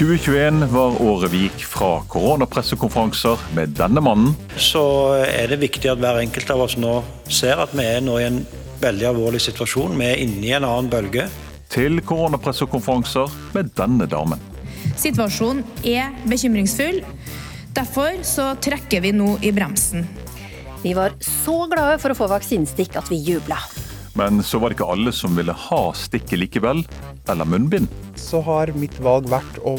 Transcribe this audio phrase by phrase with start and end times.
[0.00, 4.82] «2021 var året vi gikk fra koronapressekonferanser med denne mannen så
[5.20, 6.94] er det viktig at hver enkelt av oss nå
[7.28, 8.38] ser at vi er nå i en
[8.80, 9.98] veldig alvorlig situasjon.
[10.00, 11.28] Vi er inne i en annen bølge.
[11.70, 14.40] til koronapressekonferanser med denne damen.
[14.98, 16.98] Situasjonen er bekymringsfull.
[17.76, 20.08] Derfor så trekker vi nå i bremsen.
[20.82, 23.60] Vi var så glade for å få vaksinestikk at vi jubla.
[24.18, 26.84] Men så var det ikke alle som ville ha stikket likevel,
[27.30, 27.88] eller munnbind.
[28.16, 29.76] så har mitt valg vært å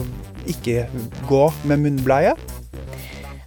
[0.47, 0.87] ikke
[1.29, 2.33] gå med munnbleie.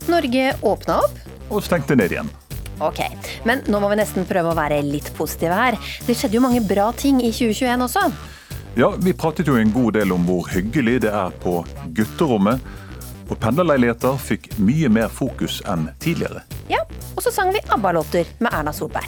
[0.09, 1.19] Norge åpna opp.
[1.51, 2.29] Og stengte ned igjen.
[2.83, 3.01] Ok,
[3.47, 5.77] men nå må vi nesten prøve å være litt positive her.
[6.07, 8.05] Det skjedde jo mange bra ting i 2021 også.
[8.77, 11.61] Ja, Vi pratet jo en god del om hvor hyggelig det er på
[11.95, 12.61] gutterommet.
[13.31, 16.43] Og pendlerleiligheter fikk mye mer fokus enn tidligere.
[16.69, 16.83] Ja,
[17.17, 19.07] Og så sang vi ABBA-låter med Erna Solberg.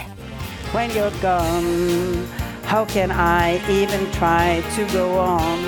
[0.77, 2.27] When you're gone,
[2.65, 5.61] how can I even try to go on?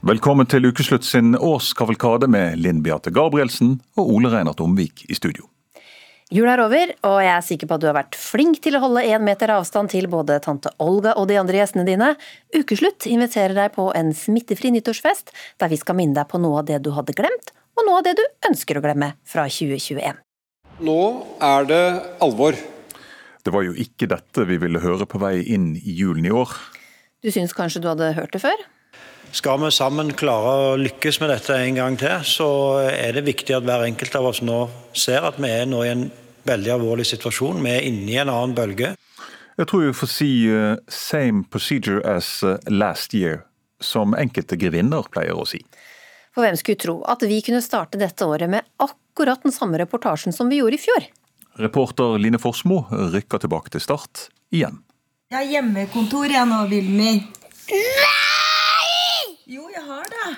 [0.00, 5.50] Velkommen til Ukeslutt sin årskavalkade med Linn Beate Gabrielsen og Ole Reinert Omvik i studio.
[6.32, 8.82] Jula er over, og jeg er sikker på at du har vært flink til å
[8.86, 12.14] holde én meter avstand til både tante Olga og de andre gjestene dine.
[12.56, 16.72] Ukeslutt inviterer deg på en smittefri nyttårsfest, der vi skal minne deg på noe av
[16.72, 20.22] det du hadde glemt, og noe av det du ønsker å glemme fra 2021.
[20.86, 21.00] Nå
[21.44, 21.84] er det
[22.24, 22.56] alvor.
[23.46, 26.50] Det var jo ikke dette vi ville høre på vei inn i julen i år.
[27.24, 28.64] Du syns kanskje du hadde hørt det før?
[29.36, 32.48] Skal vi sammen klare å lykkes med dette en gang til, så
[32.88, 34.66] er det viktig at hver enkelt av oss nå
[34.96, 36.06] ser at vi er nå i en
[36.46, 37.64] veldig alvorlig situasjon.
[37.64, 38.94] Vi er inne i en annen bølge.
[39.56, 43.46] Jeg tror vi får si uh, 'same procedure as eh, last year',
[43.80, 45.62] som enkelte grevinner pleier å si.
[46.36, 50.36] For hvem skulle tro at vi kunne starte dette året med akkurat den samme reportasjen
[50.36, 51.06] som vi gjorde i fjor?
[51.56, 54.82] Reporter Line Forsmo rykker tilbake til start igjen.
[55.32, 57.14] Jeg har hjemmekontor jeg nå, Vilmi.
[57.72, 59.32] Nei!
[59.48, 60.28] Jo, jeg har det.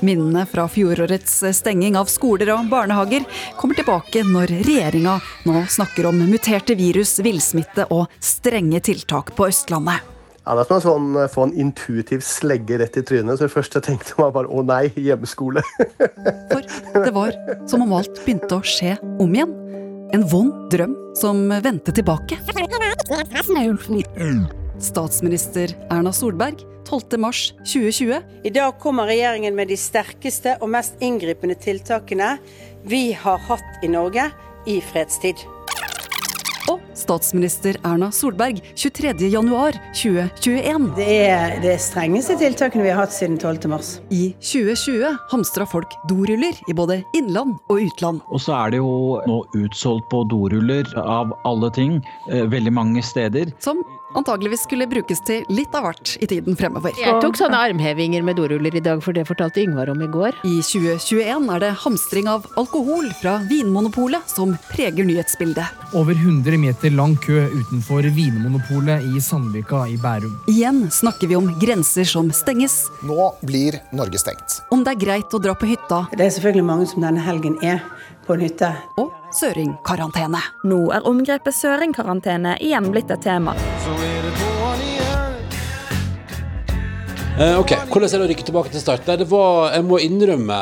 [0.00, 3.26] Minnene fra fjorårets stenging av skoler og barnehager
[3.58, 10.06] kommer tilbake når regjeringa nå snakker om muterte virus, villsmitte og strenge tiltak på Østlandet.
[10.46, 13.36] Ja, det er som å sånn, få en intuitiv slegge rett i trynet.
[13.36, 15.62] Så det første jeg tenkte var bare å nei, hjemmeskole.
[16.50, 17.36] For det var
[17.68, 19.52] som om alt begynte å skje om igjen.
[20.16, 22.40] En vond drøm som vendte tilbake.
[24.80, 27.18] Statsminister Erna Solberg 12.
[27.18, 28.22] mars 2020.
[28.44, 32.34] I dag kommer regjeringen med de sterkeste og mest inngripende tiltakene
[32.82, 34.26] vi har hatt i Norge
[34.66, 35.46] i fredstid.
[36.70, 39.14] Og statsminister Erna Solberg 23.
[39.30, 40.90] januar 2021.
[40.98, 43.70] Det er det strengeste tiltakene vi har hatt siden 12.
[43.72, 43.92] mars.
[44.10, 48.20] I 2020 hamstra folk doruller i både innland og utland.
[48.30, 51.98] Og så er det jo nå utsolgt på doruller av alle ting,
[52.30, 53.54] eh, veldig mange steder.
[53.62, 53.82] Som
[54.18, 56.94] antageligvis skulle brukes til litt av hvert i tiden fremover.
[56.98, 60.40] Jeg tok sånne armhevinger med doruller i dag, for det fortalte Yngvar om i går.
[60.46, 65.78] I 2021 er det hamstring av alkohol fra Vinmonopolet som preger nyhetsbildet.
[65.96, 70.36] Over 100 meter lang kø utenfor Vinmonopolet i Sandvika i Bærum.
[70.50, 72.84] Igjen snakker vi om grenser som stenges.
[73.06, 74.60] Nå blir Norge stengt.
[74.70, 76.04] Om det er greit å dra på hytta.
[76.14, 77.82] Det er selvfølgelig mange som denne helgen er
[78.26, 78.70] på en hytte.
[79.00, 80.40] Og søringkarantene.
[80.68, 83.54] Nå er omgrepet søringkarantene igjen blitt et tema.
[87.40, 89.06] Eh, ok, Hvordan er det å rykke tilbake til start?
[89.08, 90.58] Nei, det var, Jeg må innrømme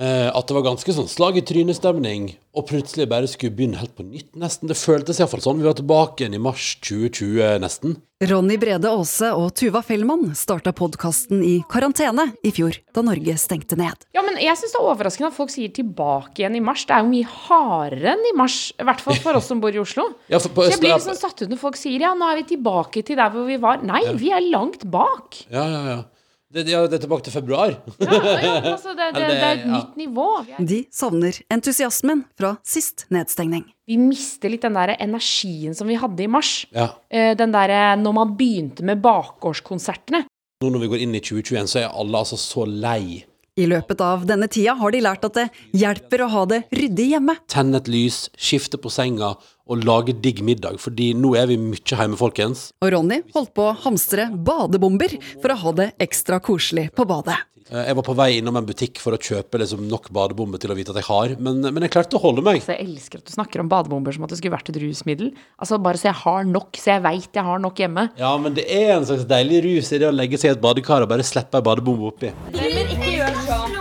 [0.00, 4.06] at det var ganske sånn slag i trynestemning, og plutselig bare skulle begynne helt på
[4.06, 4.70] nytt, nesten.
[4.70, 5.60] Det føltes iallfall sånn.
[5.60, 7.98] Vi var tilbake igjen i mars 2020, nesten.
[8.20, 13.78] Ronny Brede Aase og Tuva Fellmann starta podkasten i karantene i fjor, da Norge stengte
[13.80, 14.04] ned.
[14.16, 16.84] Ja, men jeg syns det er overraskende at folk sier tilbake igjen i mars.
[16.84, 19.72] Det er jo mye hardere enn i mars, i hvert fall for oss som bor
[19.72, 20.10] i Oslo.
[20.32, 22.42] Ja, for på Så jeg blir liksom satt ut når folk sier ja, nå er
[22.42, 23.80] vi tilbake til der hvor vi var.
[23.84, 25.40] Nei, vi er langt bak.
[25.48, 26.00] Ja, ja, ja.
[26.50, 27.76] Det, ja, det er tilbake til februar.
[28.02, 30.24] Ja, ja, altså, det, det, det er et nytt nivå.
[30.66, 33.68] De savner entusiasmen fra sist nedstengning.
[33.86, 36.64] Vi mister litt den der energien som vi hadde i mars.
[36.74, 36.88] Ja.
[37.06, 40.24] Eh, Den der når man begynte med bakgårdskonsertene.
[40.60, 43.22] Nå når vi går inn i 2021, så er alle altså så lei.
[43.60, 45.46] I løpet av denne tida har de lært at det
[45.76, 47.34] hjelper å ha det ryddig hjemme.
[47.50, 49.34] Tenne et lys, skifte på senga
[49.70, 52.70] og lage digg middag, fordi nå er vi mye hjemme, folkens.
[52.80, 57.36] Og Ronny holdt på å hamstre badebomber for å ha det ekstra koselig på badet.
[57.70, 60.72] Eh, Jeg var på vei innom en butikk for å kjøpe liksom nok badebomber til
[60.72, 62.60] å vite at jeg har, men, men jeg klarte å holde meg.
[62.62, 65.30] Altså, jeg elsker at du snakker om badebomber som at det skulle vært et rusmiddel.
[65.60, 68.08] Altså Bare så jeg har nok, så jeg veit jeg har nok hjemme.
[68.20, 70.64] Ja, men det er en slags deilig rus i det å legge seg i et
[70.64, 72.32] badekar og bare slippe ei badebombe oppi.
[72.56, 73.78] Men ikke gjør sånn.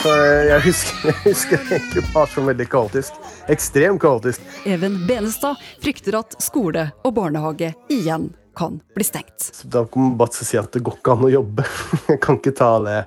[0.00, 0.12] Så
[0.48, 3.18] jeg husker, jeg husker egentlig bare så veldig kaotisk.
[3.52, 4.46] Ekstremt kaotisk.
[4.64, 8.30] Even Benestad frykter at skole og barnehage igjen
[8.60, 9.40] kan bli stengt.
[9.40, 11.64] Så Da kan man bare si at det går ikke an å jobbe.
[12.12, 12.98] Jeg kan ikke ta det,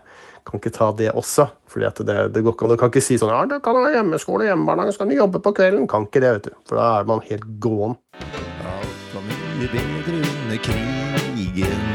[0.49, 1.47] kan ikke ta det også.
[1.69, 2.73] Fordi at det, det går ikke an.
[2.73, 5.41] Du kan ikke si sånn ja, du kan ha hjemmeskole, hjemmebarnehage, så kan du jobbe
[5.45, 5.87] på kvelden.
[5.89, 6.57] Kan ikke det, vet du.
[6.69, 7.97] For da er man helt gåen.
[8.73, 11.85] Alt var mye bedre under krigen.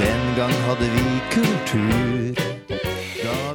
[0.00, 2.44] Den gang hadde vi kultur.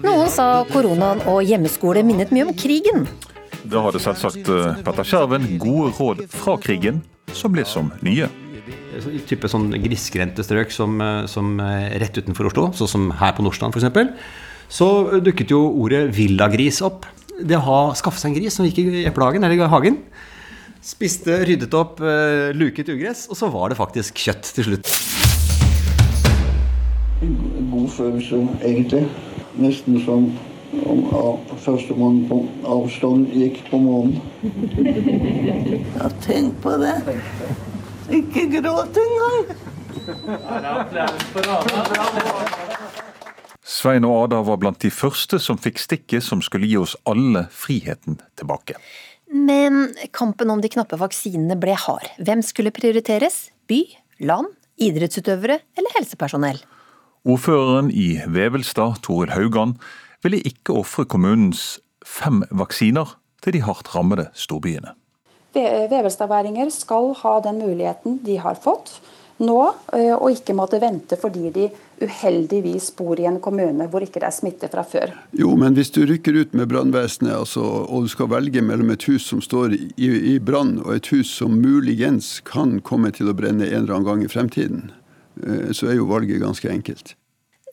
[0.05, 3.05] Noen sa koronaen og hjemmeskole minnet mye om krigen.
[3.65, 7.01] Da hadde selvsagt eh, Petter Skjerven gode råd fra krigen,
[7.33, 8.29] som ble som nye.
[8.99, 13.33] Så- type sånn grisgrendte strøk som, eh, som eh, rett utenfor Oslo, sånn som her
[13.33, 14.13] på Nordstrand f.eks.,
[14.67, 17.05] så dukket jo ordet villagris opp.
[17.37, 19.99] Det å skaffe seg en gris som gikk i eplehagen eller i hagen.
[20.81, 24.89] Spiste, ryddet opp, eh, luket ugress, og så var det faktisk kjøtt til slutt.
[27.71, 29.07] god følelse, egentlig.
[29.57, 30.31] Nesten som
[30.85, 31.05] om
[31.63, 34.21] førstemann på avstand gikk på månen.
[35.95, 36.95] Ja, tenk på det.
[38.09, 39.55] Ikke gråt engang.
[43.65, 47.47] Svein og Ada var blant de første som fikk stikket som skulle gi oss alle
[47.53, 48.77] friheten tilbake.
[49.33, 52.11] Men kampen om de knappe vaksinene ble hard.
[52.21, 53.49] Hvem skulle prioriteres?
[53.65, 53.81] By,
[54.21, 56.61] land, idrettsutøvere eller helsepersonell?
[57.25, 59.73] Ordføreren i Vevelstad, Toril Haugan,
[60.21, 64.93] ville ikke ofre kommunens fem vaksiner til de hardt rammede storbyene.
[65.55, 68.97] Ve- Vevelstadværinger skal ha den muligheten de har fått
[69.37, 69.59] nå,
[69.93, 71.65] eh, og ikke måtte vente fordi de
[71.99, 75.11] uheldigvis bor i en kommune hvor ikke det er smitte fra før.
[75.35, 79.03] Jo, men hvis du rykker ut med brannvesenet, altså, og du skal velge mellom et
[79.09, 83.35] hus som står i, i brann, og et hus som muligens kan komme til å
[83.35, 84.89] brenne en eller annen gang i fremtiden,
[85.43, 87.15] eh, så er jo valget ganske enkelt.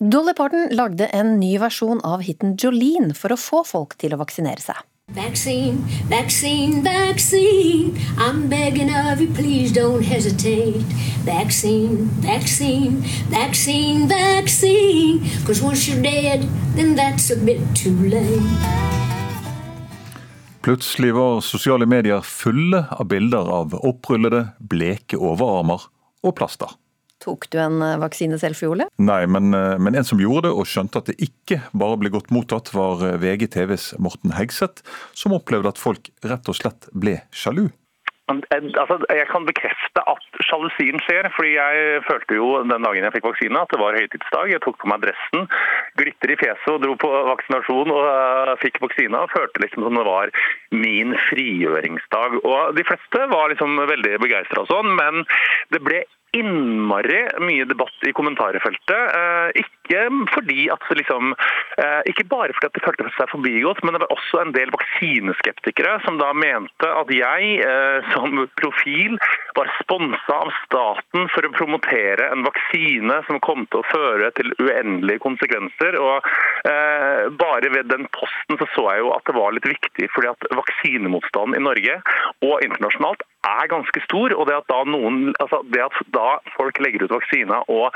[0.03, 4.19] Dolly Parton lagde en ny versjon av hiten Jolene for å få folk til å
[4.19, 4.81] vaksinere seg.
[5.15, 7.99] Vaccine, vaccine, vaccine.
[8.17, 10.81] I'm begging of you, please don't hesitate.
[11.25, 15.21] Vaccine, vaccine, vaccine, vaccine.
[15.47, 18.41] Cause once you're dead, then that's a bit too late.
[20.63, 25.91] Plutselig var sosiale medier fulle av bilder av opprullede, bleke overarmer
[26.23, 26.73] og plaster.
[27.23, 28.89] Tok du en vaksine selv for Ole?
[28.99, 32.11] Nei, men, eh, men en som gjorde det og skjønte at det ikke bare ble
[32.15, 34.83] godt mottatt, var eh, VGTVs Morten Hegseth,
[35.15, 37.69] som opplevde at folk rett og slett ble sjalu.
[38.33, 41.29] Altså, jeg kan bekrefte at sjalusien skjer.
[41.35, 44.53] fordi Jeg følte jo den dagen jeg fikk vaksine at det var høytidsdag.
[44.53, 45.49] Jeg tok på meg dressen,
[46.01, 49.25] glitter i fjeset og dro på vaksinasjon og uh, fikk vaksina.
[49.27, 50.33] og Følte liksom som det var
[50.71, 52.41] min frigjøringsdag.
[52.41, 55.27] Og De fleste var liksom veldig begeistra og sånn, men
[55.75, 59.03] det ble innmari mye debatt i kommentarfeltet.
[59.19, 60.03] Eh, ikke
[60.33, 64.15] fordi at liksom eh, Ikke bare fordi at de følte seg forbigått, men det var
[64.15, 69.19] også en del vaksineskeptikere som da mente at jeg eh, som profil
[69.59, 74.55] var sponsa av staten for å promotere en vaksine som kom til å føre til
[74.63, 75.99] uendelige konsekvenser.
[76.01, 76.25] og
[77.43, 80.49] Bare ved den posten så, så jeg jo at det var litt viktig, fordi at
[80.57, 81.99] vaksinemotstanden i Norge
[82.47, 84.35] og internasjonalt er ganske stor.
[84.37, 87.95] og det at da noen, altså det at da folk legger ut vaksina og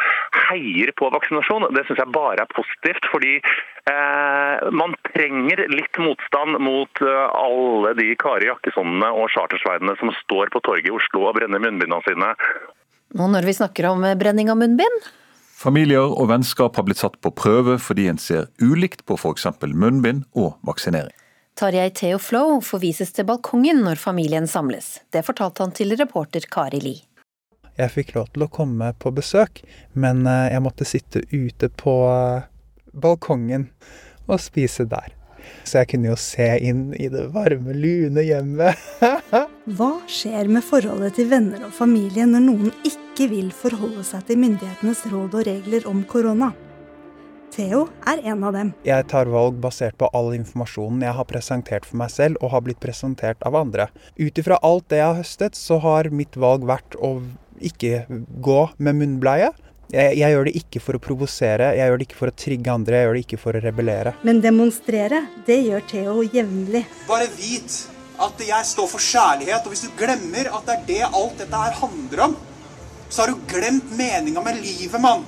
[0.48, 3.10] heier på vaksinasjon, det syns jeg bare er positivt.
[3.12, 10.14] Fordi eh, man trenger litt motstand mot eh, alle de Kari Jakkessonene og chartersveidene som
[10.22, 12.32] står på torget i Oslo og brenner munnbindene sine.
[13.16, 15.06] Og når vi snakker om eh, brenning av munnbind,
[15.56, 19.48] Familier og vennskap har blitt satt på prøve fordi en ser ulikt på f.eks.
[19.72, 21.16] munnbind og vaksinering.
[21.56, 24.98] Tarjei Theo Flow forvises til balkongen når familien samles.
[25.08, 26.92] Det fortalte han til reporter Kari Li.
[27.78, 29.62] Jeg fikk lov til å komme på besøk,
[29.96, 32.44] men eh, jeg måtte sitte ute på eh,
[32.92, 33.70] balkongen
[34.26, 35.14] og spise der.
[35.64, 38.76] Så jeg kunne jo se inn i det varme, lune hjemmet.
[39.78, 44.44] Hva skjer med forholdet til venner og familie når noen ikke vil forholde seg til
[44.44, 46.52] myndighetenes råd og regler om korona?
[47.56, 48.70] Theo er en av dem.
[48.84, 52.64] Jeg tar valg basert på all informasjonen jeg har presentert for meg selv og har
[52.66, 53.88] blitt presentert av andre.
[54.20, 57.14] Ut ifra alt det jeg har høstet, så har mitt valg vært å
[57.64, 58.04] ikke
[58.44, 59.54] gå med munnbleie.
[59.88, 62.74] Jeg, jeg gjør det ikke for å provosere, jeg gjør det ikke for å trigge
[62.74, 64.12] andre, jeg gjør det ikke for å rebellere.
[64.26, 66.84] Men demonstrere, det gjør Theo jevnlig.
[67.08, 67.78] Bare vit
[68.26, 71.64] at jeg står for kjærlighet, og hvis du glemmer at det er det alt dette
[71.64, 72.36] her handler om,
[73.08, 75.24] så har du glemt meninga med livet, mann.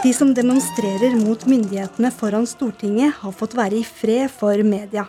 [0.00, 5.04] De som demonstrerer mot myndighetene foran Stortinget, har fått være i fred for media.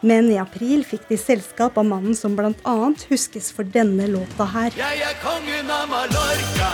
[0.00, 2.74] Men i april fikk de selskap av mannen som bl.a.
[3.10, 4.74] huskes for denne låta her.
[4.78, 6.68] Jeg er kongen av Mallorca.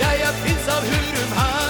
[0.00, 1.64] Jeg er prins av Hurum hei.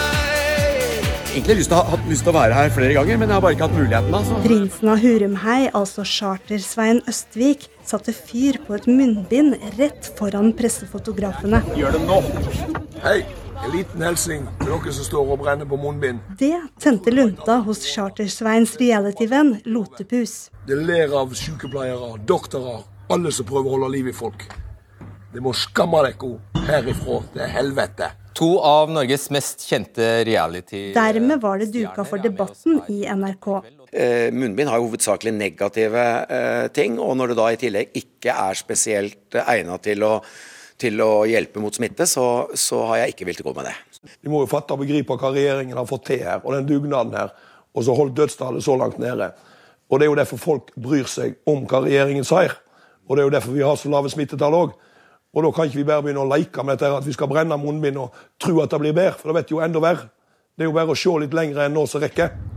[1.35, 3.59] Egentlig lyst til, hatt lyst til å være her flere ganger, men jeg har bare
[3.59, 4.15] ikke hatt muligheten.
[4.15, 4.41] Altså.
[4.47, 11.61] Prinsen av Hurumhei, altså Charter-Svein Østvik, satte fyr på et munnbind rett foran pressefotografene.
[11.79, 12.19] Gjør det nå!
[13.05, 13.19] Hei,
[13.61, 16.25] en liten hilsen til dere som står og brenner på munnbind.
[16.41, 20.51] Det tente lunta hos Charter-Sveins reality-venn Lotepus.
[20.69, 24.49] Det ler av sykepleiere, doktorer, alle som prøver å holde liv i folk.
[25.35, 28.13] Det må skamme dere herifra til helvete.
[28.35, 30.89] To av Norges mest kjente reality...
[30.95, 33.47] Dermed var det duka for debatten i NRK.
[33.95, 38.33] Eh, munnbind har jo hovedsakelig negative eh, ting, og når det da i tillegg ikke
[38.35, 40.17] er spesielt eh, egnet til å,
[40.83, 42.25] til å hjelpe mot smitte, så,
[42.59, 43.75] så har jeg ikke villet gå med det.
[44.19, 47.15] Vi må jo fatte og begripe hva regjeringen har fått til her, og den dugnaden
[47.15, 47.31] her,
[47.71, 49.31] og så holdt dødstallet så langt nede.
[49.87, 52.57] Og Det er jo derfor folk bryr seg om hva regjeringen sier,
[53.07, 54.75] og det er jo derfor vi har så lave smittetall òg.
[55.35, 57.31] Og da kan ikke vi bare begynne å leke med dette her, at vi skal
[57.31, 60.11] brenne munnbind og tro at det blir bedre, for det vet jo enda verre.
[60.59, 62.54] Det er jo bare å se litt lenger enn nå som rekker.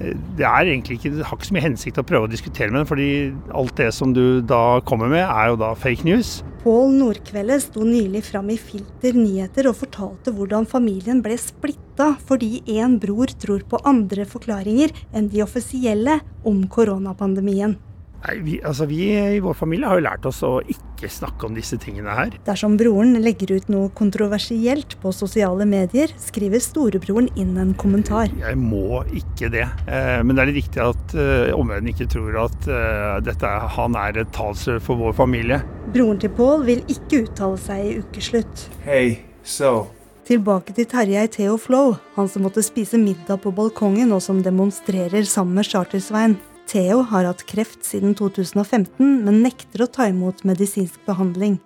[0.00, 2.88] Det er egentlig ikke, har ikke så mye hensikt å prøve å diskutere med den,
[2.88, 3.08] fordi
[3.56, 6.38] alt det som du da kommer med, er jo da fake news.
[6.60, 12.60] Pål Nordkvelde sto nylig fram i Filter nyheter og fortalte hvordan familien ble splitta fordi
[12.68, 17.78] én bror tror på andre forklaringer enn de offisielle om koronapandemien.
[18.20, 21.54] Nei, vi, altså vi i vår familie har jo lært oss å ikke snakke om
[21.56, 22.34] disse tingene her.
[22.44, 28.28] Dersom broren legger ut noe kontroversielt på sosiale medier, skriver storebroren inn en kommentar.
[28.42, 29.64] Jeg må ikke det.
[29.88, 33.96] Eh, men det er litt viktig at eh, omverdenen ikke tror at eh, dette, han
[33.96, 35.62] er et talsrør for vår familie.
[35.94, 38.68] Broren til Pål vil ikke uttale seg i ukeslutt.
[38.84, 39.88] Hey, so.
[40.28, 45.24] Tilbake til Terjei Theo Flow, han som måtte spise middag på balkongen og som demonstrerer
[45.26, 46.36] sammen med Charter-Svein.
[46.70, 51.56] Theo har hatt kreft siden 2015, men nekter å ta imot medisinsk behandling.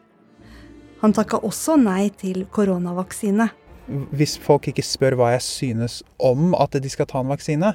[1.03, 3.51] Han takka også nei til koronavaksine.
[4.17, 7.75] Hvis folk ikke spør hva jeg synes om at de skal ta en vaksine,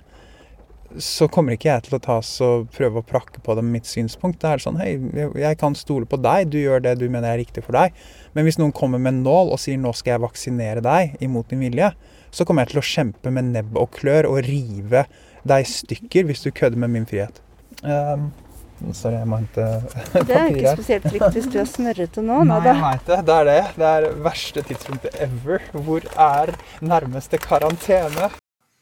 [0.97, 4.39] så kommer ikke jeg til å ta og prøve å prakke på dem mitt synspunkt.
[4.41, 4.97] Det er sånn hei,
[5.37, 7.93] jeg- kan stole på deg, du gjør det du mener er riktig for deg.
[8.33, 11.47] Men hvis noen kommer med en nål og sier nå skal jeg vaksinere deg imot
[11.49, 11.93] din vilje,
[12.31, 15.05] så kommer jeg til å kjempe med nebb og klør og rive
[15.47, 17.41] deg i stykker hvis du kødder med min frihet.
[17.83, 18.29] Um,
[18.91, 19.67] sorry, jeg må hente
[20.27, 22.41] Det er ikke spesielt trygt hvis du er snørrete nå.
[22.49, 23.21] Nei, jeg det.
[23.27, 23.61] Det er det.
[23.77, 25.63] Det er verste tidspunktet ever.
[25.73, 28.31] Hvor er nærmeste karantene?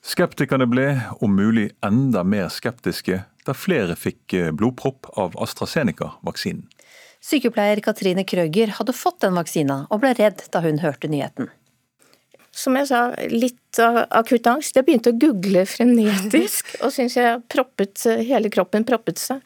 [0.08, 0.88] Skeptikerne ble
[1.22, 6.66] om mulig enda mer skeptiske da flere fikk eh, blodpropp av AstraZeneca-vaksinen.
[7.24, 11.50] Sykepleier Katrine Krøger hadde fått den vaksina, og ble redd da hun hørte nyheten.
[12.58, 14.78] Som jeg sa, litt av akutt angst.
[14.78, 19.44] Jeg begynte å google frenetisk, og syntes jeg proppet, hele kroppen proppet seg.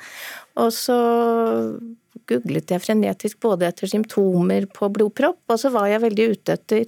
[0.61, 0.99] Og så
[2.31, 6.87] googlet jeg frenetisk både etter symptomer på blodpropp, og så var jeg veldig ute etter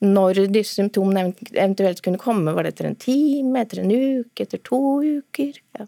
[0.00, 2.54] når disse symptomene eventuelt kunne komme.
[2.56, 5.58] Var det etter en time, etter en uke, etter to uker?
[5.78, 5.86] Ja.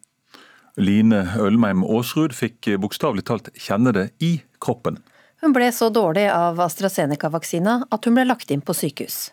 [0.81, 5.01] Line Ølmeim Aasrud fikk eh, bokstavelig talt kjenne det i kroppen.
[5.43, 9.33] Hun ble så dårlig av AstraZeneca-vaksina at hun ble lagt inn på sykehus.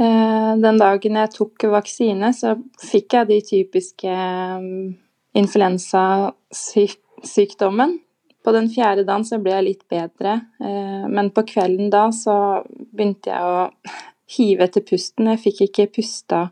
[0.00, 4.94] Eh, Den dagen jeg tok vaksine, så fikk jeg de typiske mm,
[5.42, 7.98] influensasykdommen.
[8.42, 12.62] På den fjerde dagen så ble jeg litt bedre, eh, men på kvelden da så
[12.90, 13.70] begynte jeg å
[14.36, 15.26] hive etter pusten.
[15.30, 16.50] Jeg fikk ikke pusta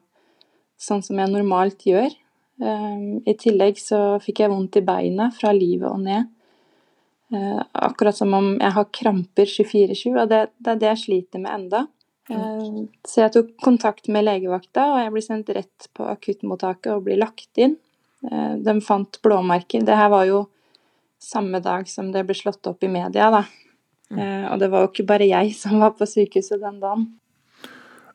[0.81, 2.11] sånn som jeg normalt gjør.
[2.63, 6.25] Eh, I tillegg så fikk jeg vondt i beina fra livet og ned.
[7.35, 11.39] Eh, Akkurat som om jeg har kramper 24-7, og det, det er det jeg sliter
[11.43, 11.81] med enda.
[12.31, 17.05] Eh, Så jeg tok kontakt med legevakta, og jeg ble sendt rett på akuttmottaket og
[17.09, 17.77] ble lagt inn.
[18.31, 19.85] Eh, De fant blåmerker.
[19.85, 20.49] Det her var jo
[21.21, 23.45] samme dag som det ble slått opp i media, da.
[24.11, 27.09] Eh, Og det var jo ikke bare jeg som var på sykehuset den dagen.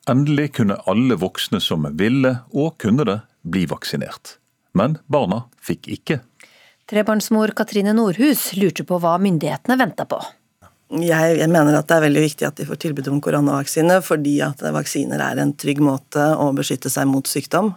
[0.08, 4.36] Endelig kunne alle voksne som ville og kunne det, bli vaksinert.
[4.72, 6.20] Men barna fikk ikke.
[6.86, 10.20] Trebarnsmor Katrine Nordhus lurte på hva myndighetene venta på.
[10.86, 14.36] Jeg, jeg mener at det er veldig viktig at de får tilbud om koronavaksine, fordi
[14.46, 17.72] at vaksiner er en trygg måte å beskytte seg mot sykdom.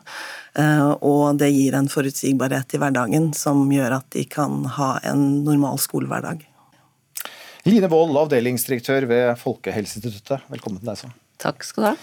[0.54, 5.44] eh, Og det gir en forutsigbarhet i hverdagen som gjør at de kan ha en
[5.44, 6.46] normal skolehverdag.
[7.66, 11.02] Line Wold, avdelingsdirektør ved Folkehelseinstituttet, velkommen til deg.
[11.02, 11.10] Så.
[11.42, 11.96] Takk skal du ha.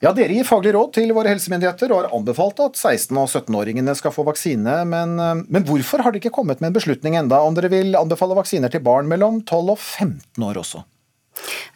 [0.00, 3.92] Ja, Dere gir faglig råd til våre helsemyndigheter og har anbefalt at 16- og 17-åringene
[3.98, 4.78] skal få vaksine.
[4.88, 7.92] Men, eh, men, hvorfor har dere ikke kommet med en beslutning enda om dere vil
[7.98, 10.80] anbefale vaksiner til barn mellom 12 og 15 år også?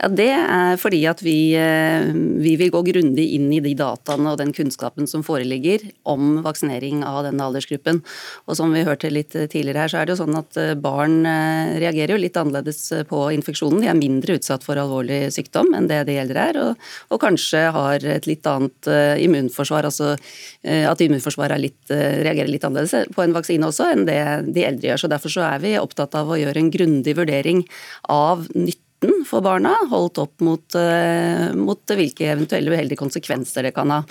[0.01, 4.33] Ja, Det er fordi at vi, eh, vi, vil gå grundig inn i de dataene
[4.33, 8.03] og den kunnskapen som foreligger om vaksinering av denne aldersgruppen.
[8.47, 11.25] Og som vi hørte litt tidligere her, så er det jo sånn at eh, barn
[11.27, 13.81] eh, reagerer jo litt annerledes på infeksjonen.
[13.81, 17.65] De er mindre utsatt for alvorlig sykdom enn det de eldre er, og, og kanskje
[17.75, 18.91] har et litt annet
[19.25, 19.87] immunforsvar.
[19.87, 20.15] Altså
[20.65, 24.21] at immunforsvaret litt, reagerer litt annerledes på en vaksine også enn det
[24.55, 25.05] de eldre gjør.
[25.05, 27.63] Så Derfor så er vi opptatt av å gjøre en grundig vurdering
[28.13, 33.75] av nytte nytten for barna, holdt opp mot, eh, mot hvilke eventuelle uheldige konsekvenser det
[33.77, 34.03] kan ha.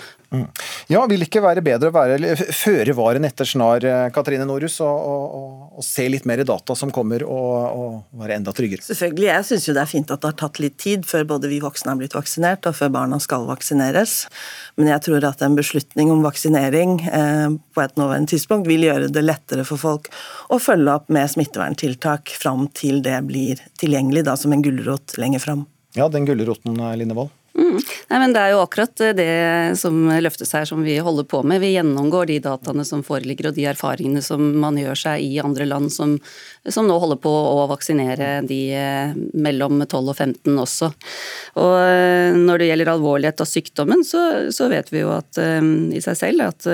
[0.92, 4.46] Ja, Vil det ikke være bedre å være føre var enn etter snar, eh, Katrine
[4.48, 8.54] Norus, og, og, og, se litt mer i data som kommer, og, og være enda
[8.56, 8.84] tryggere?
[8.84, 9.28] Selvfølgelig.
[9.30, 11.92] Jeg syns det er fint at det har tatt litt tid før både vi voksne
[11.92, 14.16] har blitt vaksinert, og før barna skal vaksineres.
[14.80, 19.12] Men jeg tror at en beslutning om vaksinering eh, på et nåværende tidspunkt vil gjøre
[19.14, 20.10] det lettere for folk
[20.52, 25.42] å følge opp med smitteverntiltak fram til det blir tilgjengelig, da som en gulrot lenger
[25.42, 25.64] fram.
[25.94, 27.30] Ja, den gulroten, Lindevold.
[27.54, 27.76] Mm.
[28.10, 31.62] Nei, men Det er jo akkurat det som løftes her som vi holder på med.
[31.62, 35.68] Vi gjennomgår de dataene som foreligger og de erfaringene som man gjør seg i andre
[35.70, 36.16] land som,
[36.66, 40.90] som nå holder på å vaksinere de eh, mellom 12 og 15 også.
[41.62, 46.00] Og eh, Når det gjelder alvorlighet av sykdommen, så, så vet vi jo at i
[46.02, 46.66] seg selv at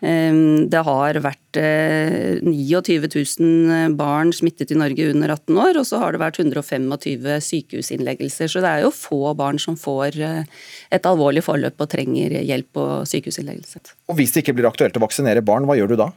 [0.00, 5.98] det har vært 29 eh, 000 barn smittet i Norge under 18 år, og så
[6.02, 8.52] har det vært 125 sykehusinnleggelser.
[8.52, 10.62] Så det er jo få barn som får eh,
[10.94, 13.82] et alvorlig forløp og trenger hjelp på sykehusinnleggelse.
[14.08, 16.12] Og Hvis det ikke blir aktuelt å vaksinere barn, hva gjør du da?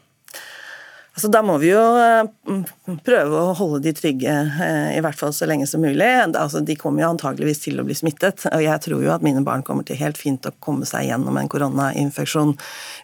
[1.11, 2.61] Altså, da må vi jo eh,
[3.03, 4.31] prøve å holde de trygge,
[4.63, 6.07] eh, i hvert fall så lenge som mulig.
[6.07, 9.43] Altså, de kommer jo antageligvis til å bli smittet, og jeg tror jo at mine
[9.43, 12.53] barn kommer til helt fint å komme seg gjennom en koronainfeksjon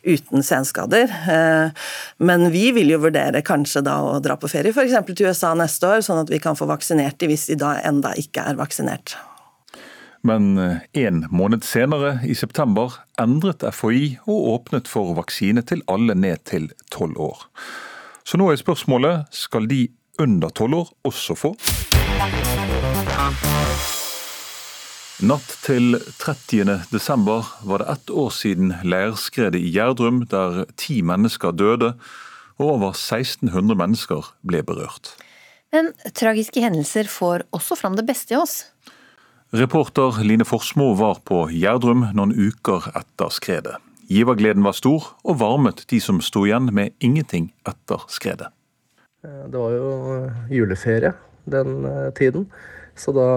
[0.08, 1.12] uten senskader.
[1.34, 1.90] Eh,
[2.24, 4.96] men vi vil jo vurdere kanskje da å dra på ferie f.eks.
[5.12, 8.14] til USA neste år, sånn at vi kan få vaksinert de hvis de da enda
[8.16, 9.18] ikke er vaksinert.
[10.24, 10.56] Men
[10.98, 16.72] en måned senere, i september, endret FHI og åpnet for vaksine til alle ned til
[16.96, 17.46] tolv år.
[18.28, 19.86] Så nå er spørsmålet skal de
[20.20, 21.54] under tolv år også få?
[25.24, 26.74] Natt til 30.
[26.92, 31.94] desember var det ett år siden leirskredet i Gjerdrum, der ti mennesker døde
[32.58, 35.13] og over 1600 mennesker ble berørt.
[35.72, 38.66] Men tragiske hendelser får også fram det beste i oss.
[39.56, 43.80] Reporter Line Forsmo var på Gjerdrum noen uker etter skredet.
[44.08, 48.54] Givergleden var stor, og varmet de som sto igjen med ingenting etter skredet.
[49.26, 49.91] Eh, det var jo
[50.54, 51.12] juleferie
[51.52, 52.48] den eh, tiden,
[52.96, 53.28] så da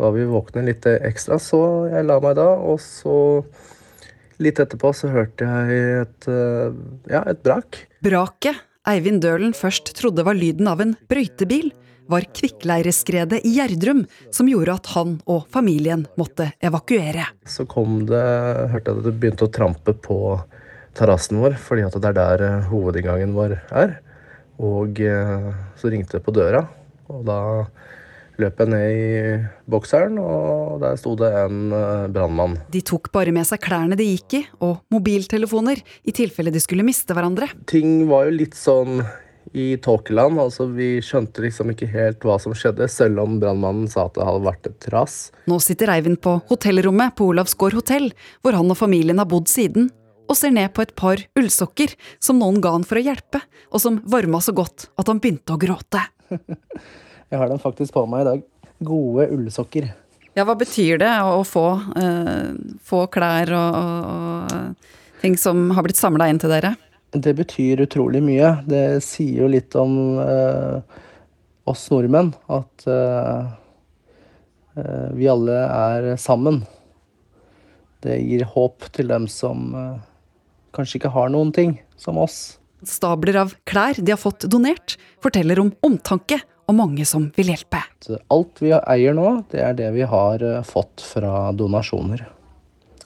[0.00, 1.36] var vi våkne litt ekstra.
[1.36, 1.60] Så
[1.92, 3.44] jeg la meg da, og så
[4.42, 6.78] litt etterpå så hørte jeg et, eh,
[7.12, 7.84] ja, et brak.
[8.02, 11.70] Braket Eivind Dølen først trodde var lyden av en brøytebil,
[12.12, 17.30] var kvikkleireskredet i Gjerdrum som gjorde at han og familien måtte evakuere.
[17.48, 18.24] Så kom det,
[18.72, 20.18] hørte jeg at det begynte å trampe på
[20.96, 23.96] terrassen vår, fordi at det er der eh, hovedinngangen vår er.
[24.62, 25.48] Og eh,
[25.80, 26.66] så ringte det på døra,
[27.08, 27.38] og da
[28.40, 29.08] løp jeg ned i
[29.70, 32.58] bokseren, og der sto det en eh, brannmann.
[32.72, 36.86] De tok bare med seg klærne de gikk i, og mobiltelefoner, i tilfelle de skulle
[36.86, 37.50] miste hverandre.
[37.70, 39.02] Ting var jo litt sånn
[39.52, 40.40] i tåkeland.
[40.40, 44.26] Altså, vi skjønte liksom ikke helt hva som skjedde, selv om brannmannen sa at det
[44.26, 45.16] hadde vært et ras.
[45.50, 48.10] Nå sitter Eivind på hotellrommet på Olavsgård hotell,
[48.42, 49.90] hvor han og familien har bodd siden,
[50.30, 53.82] og ser ned på et par ullsokker som noen ga han for å hjelpe, og
[53.82, 56.04] som varma så godt at han begynte å gråte.
[57.32, 58.46] Jeg har dem faktisk på meg i dag.
[58.82, 59.90] Gode ullsokker.
[60.32, 62.52] Ja, hva betyr det å få, uh,
[62.84, 66.72] få klær og, og, og ting som har blitt samla inn til dere?
[67.12, 68.54] Det betyr utrolig mye.
[68.64, 71.00] Det sier jo litt om eh,
[71.68, 73.50] oss nordmenn at eh,
[74.80, 76.62] eh, vi alle er sammen.
[78.02, 80.00] Det gir håp til dem som eh,
[80.74, 82.56] kanskje ikke har noen ting, som oss.
[82.82, 87.82] Stabler av klær de har fått donert, forteller om omtanke og mange som vil hjelpe.
[88.32, 92.24] Alt vi eier nå, det er det vi har eh, fått fra donasjoner.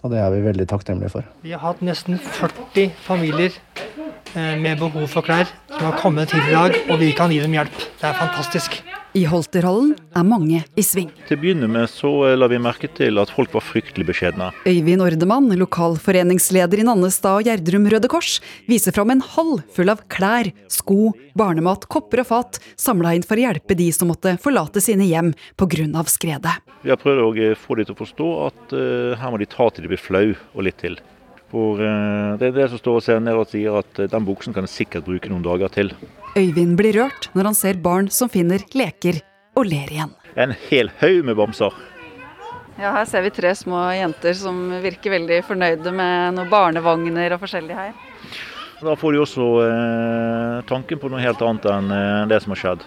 [0.05, 1.29] Og det er vi veldig takknemlige for.
[1.43, 3.57] Vi har hatt nesten 40 familier
[4.37, 7.57] med behov for klær som har kommet til i dag, og vi kan gi dem
[7.57, 7.75] hjelp.
[8.01, 8.81] Det er fantastisk.
[9.17, 11.09] I Holterhallen er mange i sving.
[11.25, 14.51] Til å begynne med så la vi merke til at folk var fryktelig beskjedne.
[14.69, 20.05] Øyvind Ordemann, lokalforeningsleder i Nannestad og Gjerdrum Røde Kors, viser fram en hall full av
[20.13, 24.85] klær, sko, barnemat, kopper og fat, samla inn for å hjelpe de som måtte forlate
[24.85, 26.05] sine hjem pga.
[26.13, 26.59] skredet.
[26.85, 28.81] Vi har prøvd å få de til å forstå at
[29.17, 31.01] her må de ta til de blir flau, og litt til.
[31.53, 34.27] For uh, det er det som står og ser ned og sier at uh, den
[34.27, 35.93] buksen kan jeg sikkert bruke noen dager til.
[36.37, 39.23] Øyvind blir rørt når han ser barn som finner leker
[39.57, 40.17] og ler igjen.
[40.37, 41.73] En hel haug med bamser.
[42.77, 47.41] Ja, Her ser vi tre små jenter som virker veldig fornøyde med noen barnevogner og
[47.41, 47.95] forskjellig her.
[48.85, 52.61] Da får de også eh, tanken på noe helt annet enn eh, det som har
[52.61, 52.85] skjedd.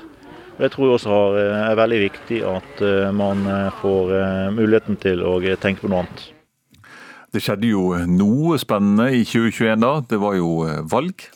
[0.59, 3.41] Og Jeg tror også eh, er veldig viktig at eh, man
[3.81, 4.13] får
[4.53, 6.27] muligheten til å tenke på noe annet.
[7.29, 9.91] Det skjedde jo noe spennende i 2021 da.
[10.09, 10.53] Det var jo
[10.89, 11.29] valg.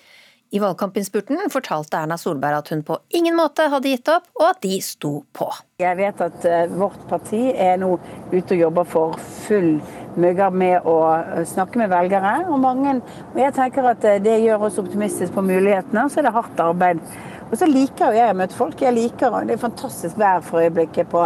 [0.53, 4.59] I valgkampinnspurten fortalte Erna Solberg at hun på ingen måte hadde gitt opp, og at
[4.61, 5.47] de sto på.
[5.81, 7.95] Jeg vet at uh, vårt parti er nå
[8.29, 9.71] ute og jobber for full
[10.13, 12.35] mugger med å uh, snakke med velgere.
[12.53, 12.99] Og mange,
[13.31, 16.61] og jeg tenker at det gjør oss optimistiske på mulighetene, og så er det hardt
[16.61, 17.01] arbeid.
[17.49, 18.81] Og så liker jo jeg å møte folk.
[18.81, 21.25] Jeg liker, Det er fantastisk vær for øyeblikket på,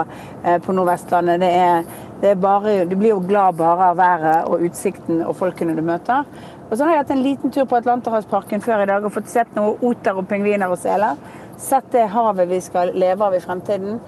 [0.63, 1.43] på Nordvestlandet.
[1.43, 1.85] Det er
[2.21, 6.25] bare, du blir jo glad bare av været og utsikten og folkene du møter.
[6.67, 9.29] Og så har jeg hatt en liten tur på Atlanterhavsparken før i dag og fått
[9.31, 11.19] sett noen oter og pingviner og seler.
[11.57, 13.99] Sett det havet vi skal leve av i fremtiden.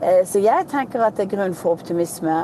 [0.00, 2.42] Eh, så jeg tenker at det er grunn for optimisme.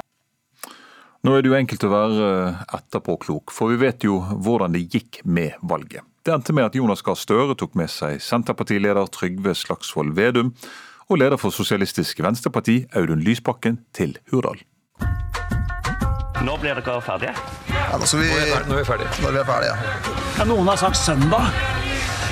[1.21, 4.87] Nå er det jo enkelt å være eh, etterpåklok, for vi vet jo hvordan det
[4.89, 6.07] gikk med valget.
[6.25, 10.53] Det endte med at Jonas Gahr Støre tok med seg Senterpartileder Trygve Slagsvold Vedum
[11.11, 14.61] og leder for Sosialistisk Venstreparti Audun Lysbakken til Hurdal.
[16.41, 17.35] Nå blir dere ferdige?
[17.69, 19.11] Ja, nå, vi, nå, er vi ferdige.
[19.21, 19.77] Når vi er ferdige, ja.
[20.39, 20.47] ja.
[20.49, 21.51] Noen har sagt søndag.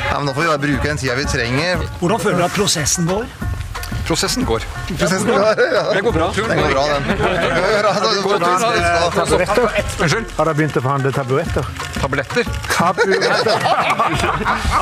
[0.08, 1.84] Ja, men Nå får vi bruke den tida vi trenger.
[2.00, 3.28] Hvordan føler du at prosessen går?
[4.08, 4.64] Prosessen går.
[4.88, 5.82] Prosessen går, ja.
[5.92, 6.30] Den går bra.
[6.36, 7.04] Den går bra, den.
[10.00, 10.26] Unnskyld?
[10.38, 11.68] Har dere begynt å forhandle taburetter?
[12.00, 12.44] Tabletter?
[12.72, 13.56] Taburetter.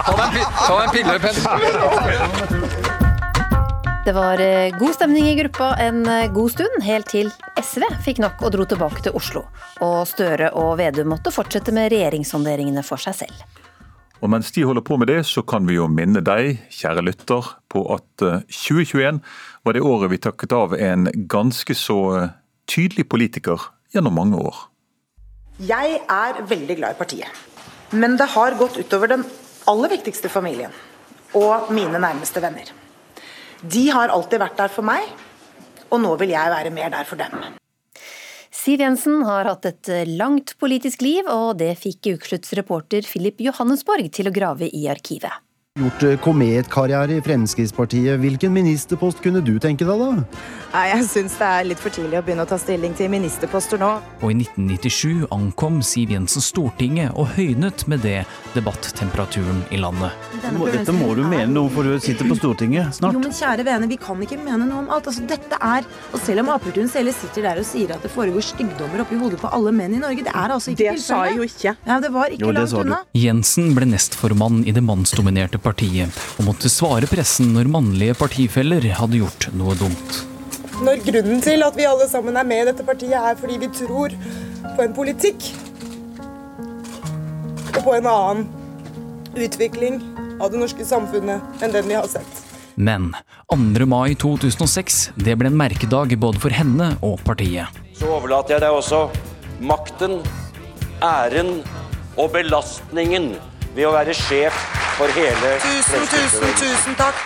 [0.06, 2.82] Ta deg en pille, Penn.
[4.06, 7.26] Det var eh, god stemning i gruppa en eh, god stund, helt til
[7.58, 9.42] SV fikk nok og dro tilbake til Oslo.
[9.82, 13.40] Og Støre og Vedum måtte fortsette med regjeringssonderingene for seg selv.
[14.22, 17.50] Og mens de holder på med det, så kan vi jo minne deg, kjære lytter,
[17.66, 18.06] på at
[18.46, 19.20] 2021 eh,
[19.66, 21.98] var det året vi takket av en ganske så
[22.70, 24.64] tydelig politiker gjennom mange år.
[25.66, 27.44] Jeg er veldig glad i partiet.
[27.90, 29.26] Men det har gått utover den
[29.66, 30.70] aller viktigste familien
[31.34, 32.85] og mine nærmeste venner.
[33.62, 35.06] De har alltid vært der for meg,
[35.88, 37.32] og nå vil jeg være mer der for dem.
[38.52, 44.10] Siv Jensen har hatt et langt politisk liv, og det fikk ukeslutts reporter Philip Johannesborg
[44.16, 45.45] til å grave i arkivet.
[45.76, 48.16] Gjort eh, kometkarriere i Fremskrittspartiet.
[48.22, 50.46] Hvilken ministerpost kunne du tenke deg, da?
[50.72, 53.80] Nei, Jeg syns det er litt for tidlig å begynne å ta stilling til ministerposter
[53.80, 53.90] nå.
[54.24, 58.22] Og i 1997 ankom Siv Jensen Stortinget og høynet med det
[58.54, 60.16] debattemperaturen i landet.
[60.40, 63.12] Dette må du mene noe for du sitter på Stortinget snart.
[63.12, 65.12] Jo, men kjære vene, vi kan ikke mene noe om alt.
[65.12, 65.84] Altså, dette er
[66.16, 69.42] Og selv om Apertun Selle sitter der og sier at det foregår styggdommer oppi hodet
[69.44, 71.04] på alle menn i Norge, det er altså ikke tilfellet.
[71.04, 71.76] Det sa jeg jo ikke.
[71.84, 73.02] Ja, det var ikke jo, langt unna.
[73.26, 79.20] Jensen ble nestformann i det mannsdominerte partiet, og måtte svare pressen når mannlige partifeller hadde
[79.24, 80.22] gjort noe dumt.
[80.86, 83.70] Når grunnen til at vi alle sammen er med i dette partiet, er fordi vi
[83.74, 84.14] tror
[84.76, 85.50] på en politikk
[87.76, 88.46] og på en annen
[89.36, 90.00] utvikling
[90.40, 92.42] av det norske samfunnet enn den vi har sett.
[92.76, 93.14] Men
[93.52, 93.86] 2.
[93.88, 97.72] mai 2006 det ble en merkedag både for henne og partiet.
[97.96, 99.06] Så overlater jeg deg også
[99.64, 100.18] makten,
[101.00, 101.62] æren
[102.20, 103.32] og belastningen
[103.76, 104.56] ved å være sjef
[104.96, 107.20] for hele Tusen, tusen, tusen takk.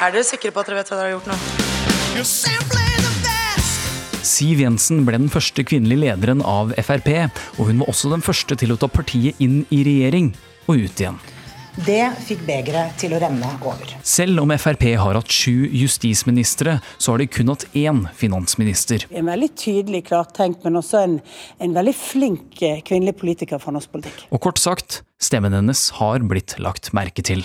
[0.00, 1.36] Er dere sikre på at dere vet hva dere har gjort nå?
[4.30, 7.10] Siv Jensen ble den første kvinnelige lederen av Frp,
[7.58, 10.30] og hun var også den første til å ta partiet inn i regjering
[10.70, 11.18] og ut igjen.
[11.78, 13.92] Det fikk begeret til å renne over.
[14.06, 19.06] Selv om Frp har hatt sju justisministre, så har de kun hatt én finansminister.
[19.14, 21.20] En veldig tydelig, klartenkt, men også en,
[21.62, 24.26] en veldig flink eh, kvinnelig politiker fra norsk politikk.
[24.34, 27.42] Og kort sagt, Stemmen hennes har blitt lagt merke til.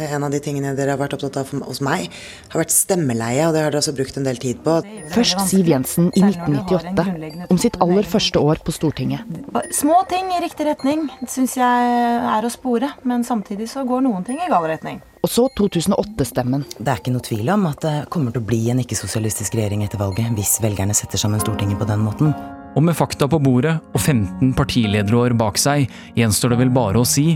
[0.00, 2.06] En av de tingene dere har vært opptatt av hos meg,
[2.48, 4.78] har vært stemmeleie, og det har dere også brukt en del tid på.
[5.12, 9.28] Først Siv Jensen i 1998, om sitt aller første år på Stortinget.
[9.76, 11.92] Små ting i riktig retning syns jeg
[12.32, 15.02] er å spore, men samtidig så går noen ting i gal retning.
[15.20, 16.64] Og så 2008-stemmen.
[16.78, 19.84] Det er ikke noe tvil om at det kommer til å bli en ikke-sosialistisk regjering
[19.84, 22.32] etter valget, hvis velgerne setter sammen Stortinget på den måten.
[22.78, 27.08] Og med fakta på bordet og 15 partilederår bak seg, gjenstår det vel bare å
[27.08, 27.32] si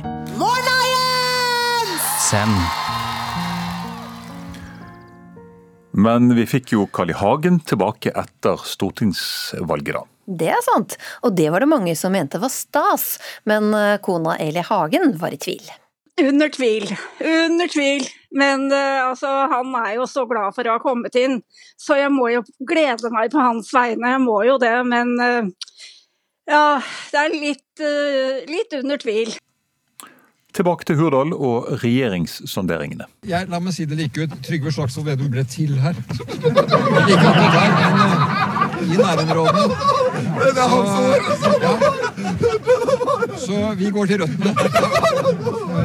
[2.23, 2.61] Send.
[5.99, 7.17] Men vi fikk jo Carl I.
[7.19, 10.07] Hagen tilbake etter stortingsvalget, da.
[10.25, 10.95] Det er sant,
[11.27, 15.35] og det var det mange som mente var stas, men eh, kona Eli Hagen var
[15.35, 15.67] i tvil.
[16.23, 18.07] Under tvil, under tvil.
[18.33, 21.41] Men uh, altså, han er jo så glad for å ha kommet inn,
[21.81, 24.15] så jeg må jo glede meg på hans vegne.
[24.15, 25.79] Jeg må jo det, men uh,
[26.49, 26.67] ja,
[27.13, 29.35] det er litt, uh, litt under tvil.
[30.53, 33.07] Tilbake til Hurdal og regjeringssonderingene.
[33.25, 34.35] Jeg, la meg si det like ut.
[34.45, 35.97] Trygve Slagsvold Vedum ble til her.
[36.37, 38.43] Ikke akkurat her, men
[38.83, 39.63] i nærområdene.
[40.43, 42.12] Det er hans ord!
[43.43, 44.53] Så vi går til røttene.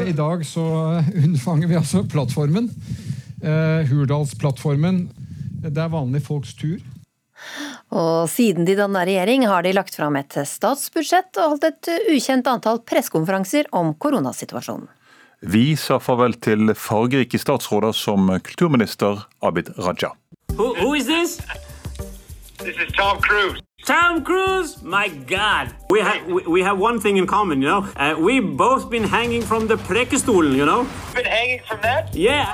[0.07, 0.65] I dag så
[1.01, 2.69] unnfanger vi altså plattformen.
[3.41, 5.07] Uh, Hurdalsplattformen.
[5.63, 6.77] Det er vanlige folks tur.
[7.93, 12.49] Og siden de danna regjering, har de lagt fram et statsbudsjett og holdt et ukjent
[12.49, 14.89] antall pressekonferanser om koronasituasjonen.
[15.45, 20.15] Vi sa farvel til fargerike statsråder som kulturminister Abid Raja.
[20.57, 21.05] Who, who is
[22.57, 22.75] this?
[22.77, 23.61] Is Tom Cruise.
[23.85, 24.83] Tom Cruise!
[24.83, 25.75] My God!
[25.89, 27.87] We have we, we have one thing in common, you know.
[27.95, 30.87] Uh, we've both been hanging from the prekestolen, you know.
[31.15, 32.15] Been hanging from that?
[32.15, 32.53] Yeah.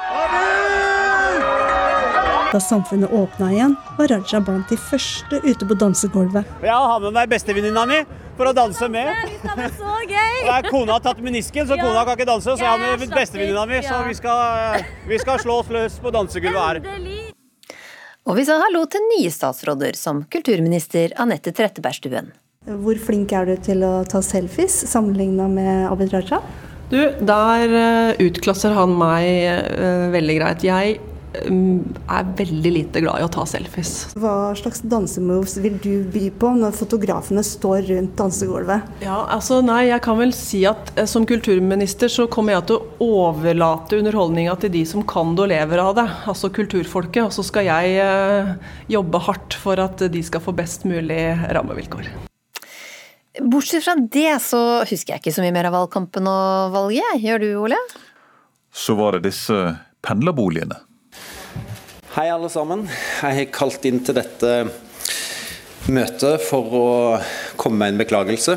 [2.52, 6.46] Da samfunnet åpna igjen, var Raja blant de første ute på dansegulvet.
[6.62, 8.04] Jeg har med meg bestevenninna mi
[8.38, 9.10] for å danse med.
[9.74, 10.38] Så gøy!
[10.44, 12.54] Og er kona har tatt menisken, så kona kan ikke danse.
[12.54, 16.14] Så jeg har med bestevenninna mi, så vi skal, vi skal slå oss løs på
[16.14, 17.33] dansegulvet her.
[18.24, 22.30] Og vi sa hallo til nye statsråder, som kulturminister Anette Trettebergstuen.
[22.64, 26.40] Hvor flink er du til å ta selfies sammenligna med Abid Raja?
[26.88, 29.28] Du, der uh, utklasser han meg
[29.76, 30.64] uh, veldig greit.
[30.64, 31.02] Jeg
[31.34, 34.14] er veldig lite glad i å ta selfies.
[34.20, 38.90] Hva slags dansemoves vil du by på når fotografene står rundt dansegulvet?
[39.06, 42.80] Ja, altså nei, jeg kan vel si at uh, som kulturminister så kommer jeg til
[42.80, 47.26] å overlate underholdninga til de som kan det og lever av det, altså kulturfolket.
[47.26, 48.60] Og så skal jeg
[48.92, 51.24] jobbe hardt for at de skal få best mulig
[51.56, 52.12] rammevilkår.
[53.42, 57.24] Bortsett fra det så husker jeg ikke så mye mer av valgkampen og valget.
[57.24, 57.80] Gjør du, Ole?
[58.74, 59.58] Så var det disse
[60.06, 60.78] pendlerboligene.
[62.14, 62.84] Hei, alle sammen.
[63.24, 64.50] Jeg har kalt inn til dette
[65.90, 66.86] møtet for å
[67.58, 68.54] komme med en beklagelse.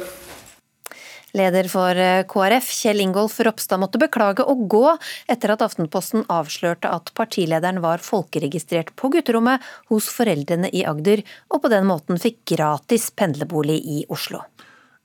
[1.40, 1.97] Leder for
[2.29, 4.85] KrF, Kjell Ingolf Ropstad, måtte beklage å gå
[5.33, 11.64] etter at Aftenposten avslørte at partilederen var folkeregistrert på gutterommet hos foreldrene i Agder, og
[11.64, 14.45] på den måten fikk gratis pendlerbolig i Oslo.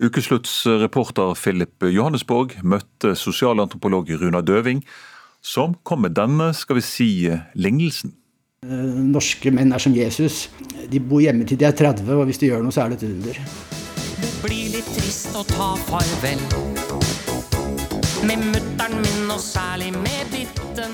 [0.03, 4.83] Ukeslutts reporter Philip Johannesborg møtte sosialantropolog Runa Døving,
[5.39, 7.13] som kom med denne, skal vi si,
[7.55, 8.17] lignelsen.
[8.61, 10.43] Norske menn er som Jesus.
[10.85, 12.99] De bor hjemme til de er 30, og hvis de gjør noe, så er det
[12.99, 13.39] et under.
[14.21, 16.43] Det blir litt trist å ta farvel
[18.29, 20.93] med mutter'n min, og særlig med ditten.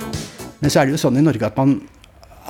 [0.61, 1.75] Men så er det jo sånn i Norge at man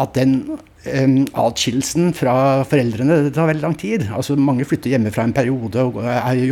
[0.02, 4.06] at den um, atskillelsen fra foreldrene det tar veldig lang tid.
[4.14, 6.44] Altså Mange flytter hjemmefra en periode og er,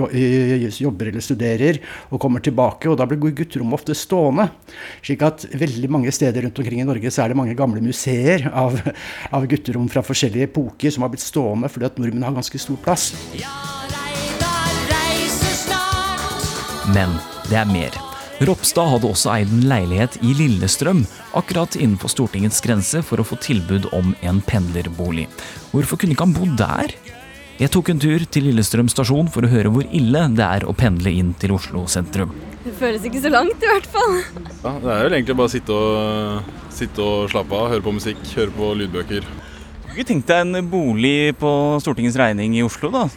[0.81, 1.79] jobber eller studerer
[2.09, 4.49] og kommer tilbake, og da blir gutterommet ofte stående.
[5.05, 8.49] Slik at veldig mange steder rundt omkring i Norge så er det mange gamle museer
[8.53, 8.79] av,
[9.35, 12.81] av gutterom fra forskjellige epoker som har blitt stående fordi at nordmenn har ganske stor
[12.85, 13.11] plass.
[16.95, 17.17] Men
[17.49, 18.14] det er mer.
[18.43, 21.05] Ropstad hadde også eid en leilighet i Lillestrøm,
[21.39, 25.29] akkurat innenfor Stortingets grense, for å få tilbud om en pendlerbolig.
[25.71, 26.91] Hvorfor kunne ikke han bo der?
[27.55, 30.75] Jeg tok en tur til Lillestrøm stasjon for å høre hvor ille det er å
[30.75, 32.33] pendle inn til Oslo sentrum.
[32.65, 34.17] Det føles ikke så langt, i hvert fall.
[34.65, 37.95] Ja, det er jo egentlig bare å sitte og, sitte og slappe av, høre på
[37.95, 39.23] musikk, høre på lydbøker.
[39.23, 43.07] Du kunne ikke tenkt deg en bolig på Stortingets regning i Oslo, da?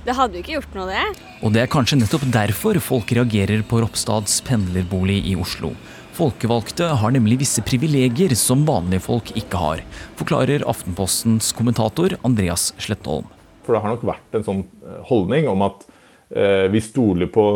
[0.00, 1.24] Det hadde jo ikke gjort noe, det.
[1.44, 5.74] Og det er kanskje nettopp derfor folk reagerer på Ropstads pendlerbolig i Oslo.
[6.16, 9.84] Folkevalgte har nemlig visse privilegier som vanlige folk ikke har,
[10.16, 13.28] forklarer Aftenpostens kommentator Andreas Slettholm.
[13.66, 14.64] For det har nok vært en sånn
[15.08, 15.84] holdning om at
[16.32, 17.46] eh, vi, stoler på,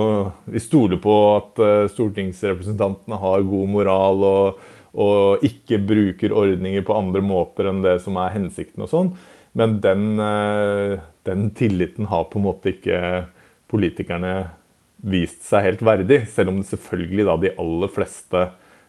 [0.44, 4.64] vi, stoler på, at eh, stortingsrepresentantene har god moral og,
[5.00, 9.16] og ikke bruker ordninger på andre måter enn det som er hensikten og sånn.
[9.54, 10.18] Men den,
[11.22, 12.98] den, tilliten har på en måte ikke
[13.70, 14.34] politikerne
[15.06, 16.24] vist seg helt verdig.
[16.30, 18.42] Selv om selvfølgelig da de aller fleste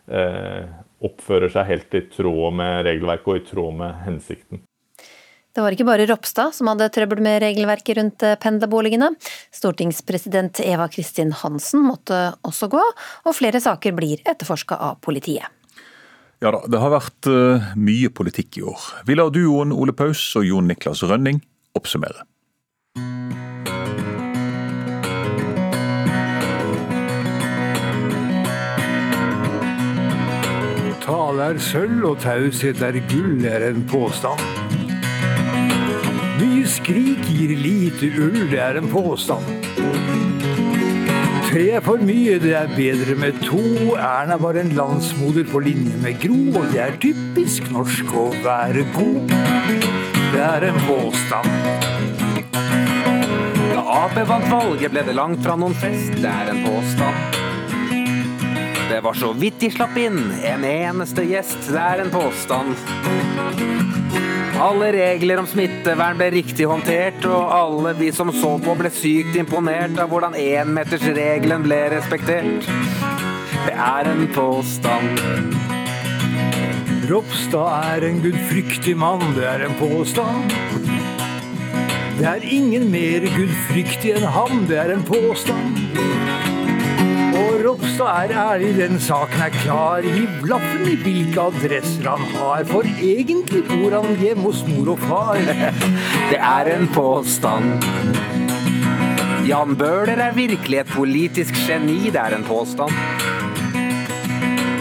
[0.10, 0.64] eh,
[1.06, 4.64] oppfører seg helt i tråd med regelverket og i tråd med hensikten.
[5.56, 9.14] Det var ikke bare Ropstad som hadde trøbbel med regelverket rundt pendlerboligene.
[9.56, 12.82] Stortingspresident Eva Kristin Hansen måtte også gå,
[13.24, 15.48] og flere saker blir etterforska av politiet.
[16.46, 18.82] Ja da, det har vært uh, mye politikk i år.
[19.08, 21.40] Vi lar duoen Ole Paus og Jon Niklas Rønning
[21.74, 22.22] oppsummere.
[31.02, 34.46] Tale er sølv og taushet er gull, er en påstand.
[36.38, 40.05] Mye skrik gir lite ull, det er en påstand.
[41.46, 43.62] Tre er for mye, det er bedre med to.
[43.96, 48.86] Erna var en landsmoder på linje med Gro, og det er typisk norsk å være
[48.96, 49.36] god.
[50.34, 51.48] Det er en påstand.
[53.72, 56.18] Da Ap vant valget, ble det langt fra noen fest.
[56.18, 57.42] Det er en påstand.
[58.90, 61.70] Det var så vidt de slapp inn en eneste gjest.
[61.70, 63.85] Det er en påstand.
[64.56, 69.36] Alle regler om smittevern ble riktig håndtert, og alle vi som så på ble sykt
[69.36, 72.70] imponert av hvordan énmetersregelen ble respektert.
[73.66, 75.20] Det er en påstand.
[77.10, 80.56] Ropstad er en gudfryktig mann, det er en påstand.
[82.16, 86.15] Det er ingen mer gudfryktig enn ham, det er en påstand.
[87.66, 90.06] Og så er ærlig, den saken er klar.
[90.06, 95.06] Hiv lappen i hvilke adresser han har, for egentlig bor han hjemme hos mor og
[95.08, 95.40] far.
[96.32, 97.88] Det er en påstand.
[99.46, 102.94] Jan Bøhler er virkelig et politisk geni, det er en påstand.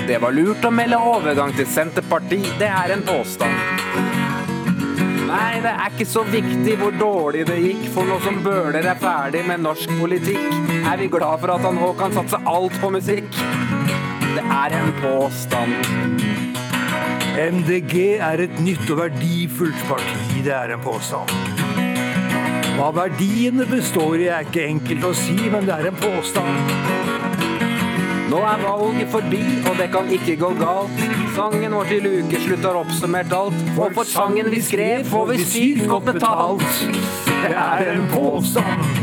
[0.08, 3.73] Det var lurt å melde overgang til Senterpartiet, det er en påstand.
[5.34, 8.98] Nei, det er ikke så viktig hvor dårlig det gikk, for nå som Bøhler er
[9.00, 10.44] ferdig med norsk politikk,
[10.86, 13.40] er vi glad for at han nå kan satse alt på musikk.
[14.36, 15.74] Det er en påstand.
[17.34, 21.34] MDG er et nytt og verdifullt parti, det er en påstand.
[22.76, 27.53] Hva verdiene består i er ikke enkelt å si, men det er en påstand.
[28.30, 31.00] Nå er valget forbi, og det kan ikke gå galt.
[31.36, 33.58] Sangen vår til ukeslutt har oppsummert alt.
[33.76, 36.64] Og for sangen vi skrev, får vi sykt godt betalt.
[37.28, 39.02] Det er en påstand.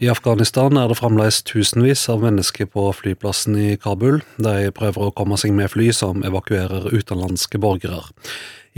[0.00, 4.22] I Afghanistan er det fremdeles tusenvis av mennesker på flyplassen i Kabul.
[4.40, 8.06] De prøver å komme seg med fly som evakuerer utenlandske borgere.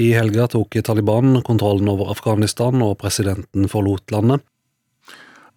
[0.02, 4.42] I helga tok Taliban kontrollen over Afghanistan, og presidenten forlot landet.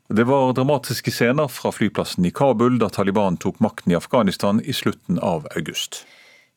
[0.08, 4.74] Det var dramatiske scener fra flyplassen i Kabul da Taliban tok makten i Afghanistan i
[4.74, 6.04] slutten av august.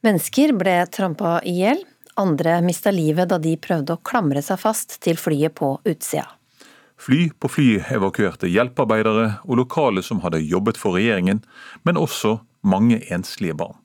[0.04, 1.80] Mennesker ble trampa i hjel,
[2.20, 6.26] andre mista livet da de prøvde å klamre seg fast til flyet på utsida.
[6.98, 11.40] Fly på fly evakuerte hjelpearbeidere og lokale som hadde jobbet for regjeringen,
[11.88, 13.78] men også mange enslige barn.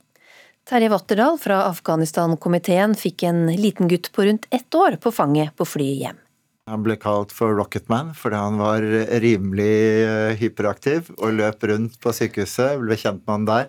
[0.68, 5.68] Terje Watterdal fra Afghanistan-komiteen fikk en liten gutt på rundt ett år på fanget på
[5.68, 6.23] flyet hjem.
[6.72, 8.86] Han ble kalt for Rocketman fordi han var
[9.24, 9.74] rimelig
[10.06, 12.80] eh, hyperaktiv og løp rundt på sykehuset.
[12.80, 13.68] Ble kjent med han der.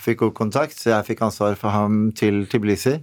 [0.00, 3.00] Fikk god kontakt, så jeg fikk ansvar for ham til Tiblisi.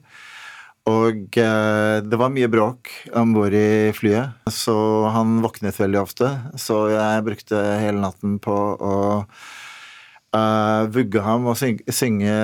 [0.88, 4.78] Og eh, det var mye bråk om bord i flyet, så
[5.12, 6.32] han våknet veldig ofte.
[6.56, 12.40] Så jeg brukte hele natten på å eh, vugge ham og synge,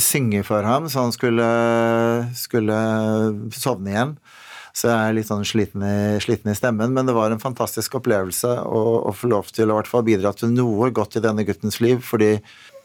[0.00, 1.52] synge, for ham, så han skulle,
[2.32, 2.80] skulle
[3.52, 4.16] sovne igjen.
[4.78, 7.96] Så jeg er litt sånn sliten i, sliten i, stemmen, men det var en fantastisk
[7.98, 11.42] opplevelse å, å få lov til å hvert fall bidra til noe godt i denne
[11.48, 11.98] guttens liv.
[12.04, 12.36] fordi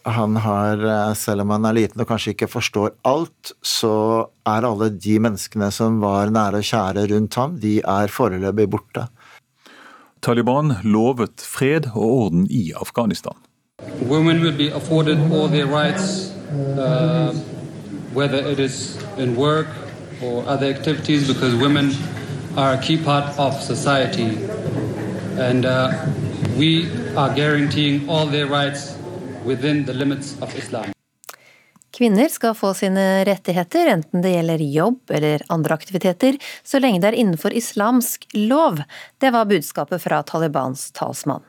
[0.03, 0.81] han har,
[1.15, 5.69] selv om han er liten og kanskje ikke forstår alt, så er alle de menneskene
[5.71, 9.05] som var nære og kjære rundt ham, de er foreløpig borte.
[10.19, 13.37] Taliban lovet fred og orden i Afghanistan.
[14.09, 17.31] Women will be afforded all their rights, uh,
[18.13, 19.67] whether it is in work
[20.23, 21.91] or other activities, because women
[22.55, 24.37] are a key part of society.
[25.39, 25.91] And uh,
[26.57, 28.95] we are guaranteeing all their rights
[29.45, 30.85] within the limits of Islam.
[31.97, 37.11] Kvinner skal få sine rettigheter, enten det gjelder jobb eller andre aktiviteter, så lenge det
[37.11, 38.81] er innenfor islamsk lov.
[39.21, 41.43] Det var budskapet fra Talibans talsmann.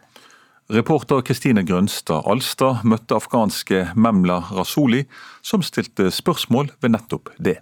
[0.68, 5.04] Reporter Kristine Grønstad Alstad møtte afghanske Memla Rasoli,
[5.44, 7.58] som stilte spørsmål ved nettopp det.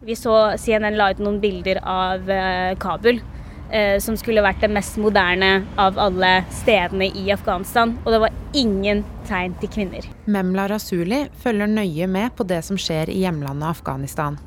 [0.00, 4.70] Vi så CNN la ut noen bilder av eh, Kabul eh, som skulle vært det
[4.70, 7.96] mest moderne av alle stedene i Afghanistan.
[8.04, 10.06] Og det var ingen tegn til kvinner.
[10.30, 14.38] Memla Rasuli følger nøye med på det som skjer i hjemlandet Afghanistan.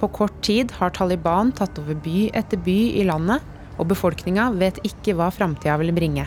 [0.00, 3.44] På kort tid har Taliban tatt over by etter by i landet,
[3.76, 6.24] og befolkninga vet ikke hva framtida vil bringe.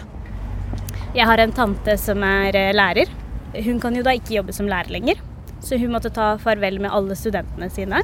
[1.15, 3.09] Jeg har en tante som er eh, lærer.
[3.65, 5.17] Hun kan jo da ikke jobbe som lærer lenger,
[5.65, 8.03] så hun måtte ta farvel med alle studentene sine.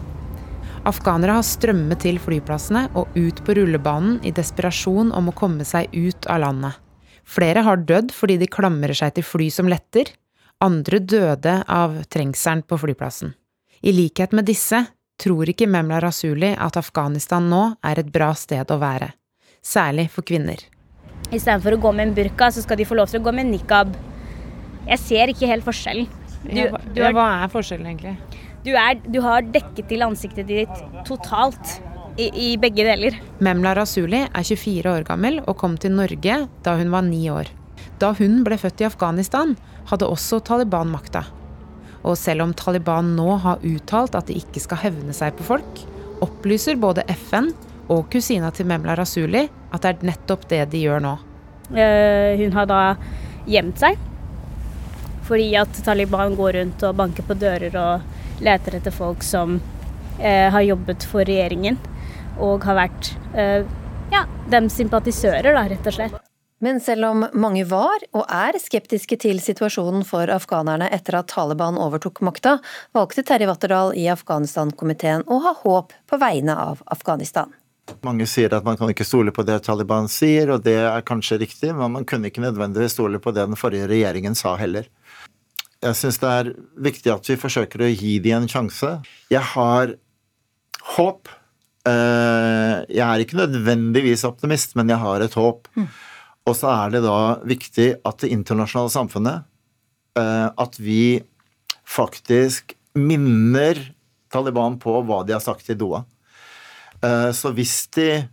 [0.88, 5.92] Afghanere har strømmet til flyplassene og ut på rullebanen i desperasjon om å komme seg
[5.94, 6.80] ut av landet.
[7.32, 10.10] Flere har dødd fordi de klamrer seg til fly som letter.
[10.62, 13.36] Andre døde av trengselen på flyplassen.
[13.86, 14.82] I likhet med disse
[15.22, 19.12] tror ikke Memla Rasuli at Afghanistan nå er et bra sted å være.
[19.62, 20.58] Særlig for kvinner.
[21.30, 23.46] Istedenfor å gå med en burka, så skal de få lov til å gå med
[23.46, 23.94] en nikab.
[24.90, 26.10] Jeg ser ikke helt forskjellen.
[26.42, 28.16] Du, du ja, er- hva er forskjellen egentlig?
[28.66, 31.80] Du, er, du har dekket til ansiktet ditt totalt
[32.20, 33.18] i, i begge deler.
[33.42, 37.50] Memla Rasuli er 24 år gammel og kom til Norge da hun var ni år.
[38.02, 39.56] Da hun ble født i Afghanistan,
[39.90, 41.24] hadde også Taliban makta.
[42.06, 45.84] Og selv om Taliban nå har uttalt at de ikke skal hevne seg på folk,
[46.22, 47.52] opplyser både FN
[47.92, 51.18] og kusina til Memla Rasuli at det er nettopp det de gjør nå.
[51.74, 52.82] Eh, hun har da
[53.50, 53.98] gjemt seg.
[55.26, 59.60] Fordi at Taliban går rundt og banker på dører og leter etter folk som
[60.20, 61.80] eh, har jobbet for regjeringen.
[62.42, 63.64] Og har vært eh,
[64.12, 66.20] ja, dem sympatisører, da, rett og slett.
[66.62, 71.80] Men selv om mange var, og er, skeptiske til situasjonen for afghanerne etter at Taliban
[71.82, 72.60] overtok makta,
[72.94, 77.50] valgte Terje Watterdal i Afghanistan-komiteen å ha håp på vegne av Afghanistan.
[78.06, 81.40] Mange sier at man kan ikke stole på det Taliban sier, og det er kanskje
[81.42, 84.86] riktig, men man kunne ikke nødvendigvis stole på det den forrige regjeringen sa heller.
[85.82, 86.50] Jeg syns det er
[86.86, 89.00] viktig at vi forsøker å gi dem en sjanse.
[89.34, 89.96] Jeg har
[90.96, 91.28] håp.
[91.90, 95.68] Eh, Jeg er ikke nødvendigvis optimist, men jeg har et håp.
[96.46, 99.44] Og så er det da viktig at det internasjonale samfunnet
[100.18, 101.22] eh, At vi
[101.86, 103.78] faktisk minner
[104.32, 106.04] Taliban på hva de har sagt i Doha.
[107.04, 108.28] Eh, Så hvis de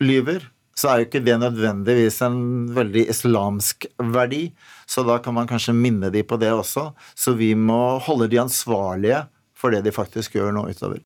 [0.00, 0.44] lyver,
[0.76, 2.38] så er jo ikke det nødvendigvis en
[2.76, 4.50] veldig islamsk verdi.
[4.90, 6.90] Så da kan man kanskje minne de på det også.
[7.14, 9.22] Så vi må holde de ansvarlige
[9.54, 11.04] for det de faktisk gjør nå utover.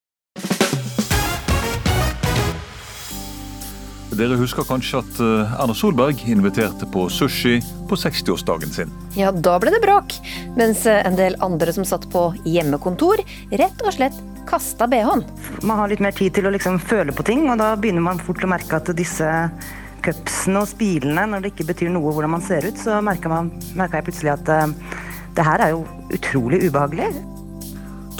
[4.15, 7.57] Dere husker kanskje at eh, Erna Solberg inviterte på sushi
[7.91, 8.93] på 60-årsdagen sin.
[9.19, 10.15] Ja, da ble det bråk,
[10.55, 15.25] mens en del andre som satt på hjemmekontor, rett og slett kasta bh-en.
[15.67, 18.23] Man har litt mer tid til å liksom føle på ting, og da begynner man
[18.23, 19.27] fort å merke at disse
[20.05, 23.33] cupsene og spilene, når det ikke betyr noe hvordan man ser ut, så merker,
[23.81, 24.99] jeg plutselig at uh,
[25.35, 25.85] det her er jo
[26.15, 27.11] utrolig ubehagelig.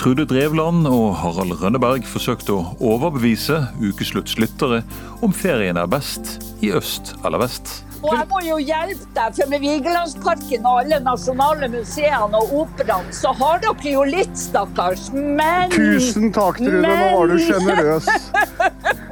[0.01, 4.83] Trude Drevland og Harald Rønneberg forsøkte å overbevise ukesluttslyttere
[5.23, 7.85] om ferien er best i øst eller vest.
[8.05, 13.07] Og jeg må jo hjelpe deg, for med Vigelandsparken og alle nasjonale museene og operaen,
[13.17, 15.09] så har dere jo litt, stakkars.
[15.15, 16.83] Men Tusen takk, Trude.
[16.85, 18.11] Nå var du Men- sjenerøs.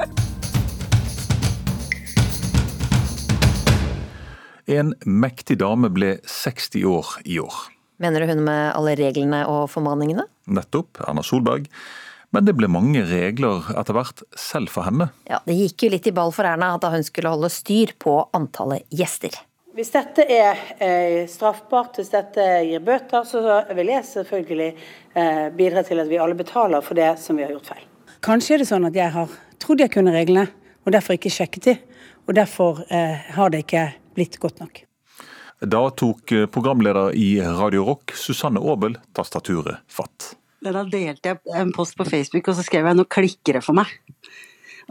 [4.72, 7.56] En mektig dame ble 60 år i år.
[8.02, 10.24] Mener du hun med alle reglene og formaningene?
[10.48, 11.68] Nettopp, Erna Solberg.
[12.32, 15.10] Men det ble mange regler etter hvert, selv for henne.
[15.28, 18.16] Ja, Det gikk jo litt i ball for Erna da hun skulle holde styr på
[18.32, 19.36] antallet gjester.
[19.76, 23.40] Hvis dette er eh, straffbart, hvis dette gir bøter, så
[23.76, 27.54] vil jeg selvfølgelig eh, bidra til at vi alle betaler for det som vi har
[27.54, 27.86] gjort feil.
[28.24, 30.48] Kanskje er det sånn at jeg har trodd jeg kunne reglene,
[30.84, 31.76] og derfor ikke sjekket de.
[32.28, 34.84] Og derfor eh, har det ikke blitt godt nok.
[35.62, 40.32] Da tok eh, programleder i Radio Rock, Susanne Aabel, tastaturet fatt.
[40.62, 43.74] Da delte jeg en post på Facebook, og så skrev jeg 'nå klikker det for
[43.74, 43.90] meg'.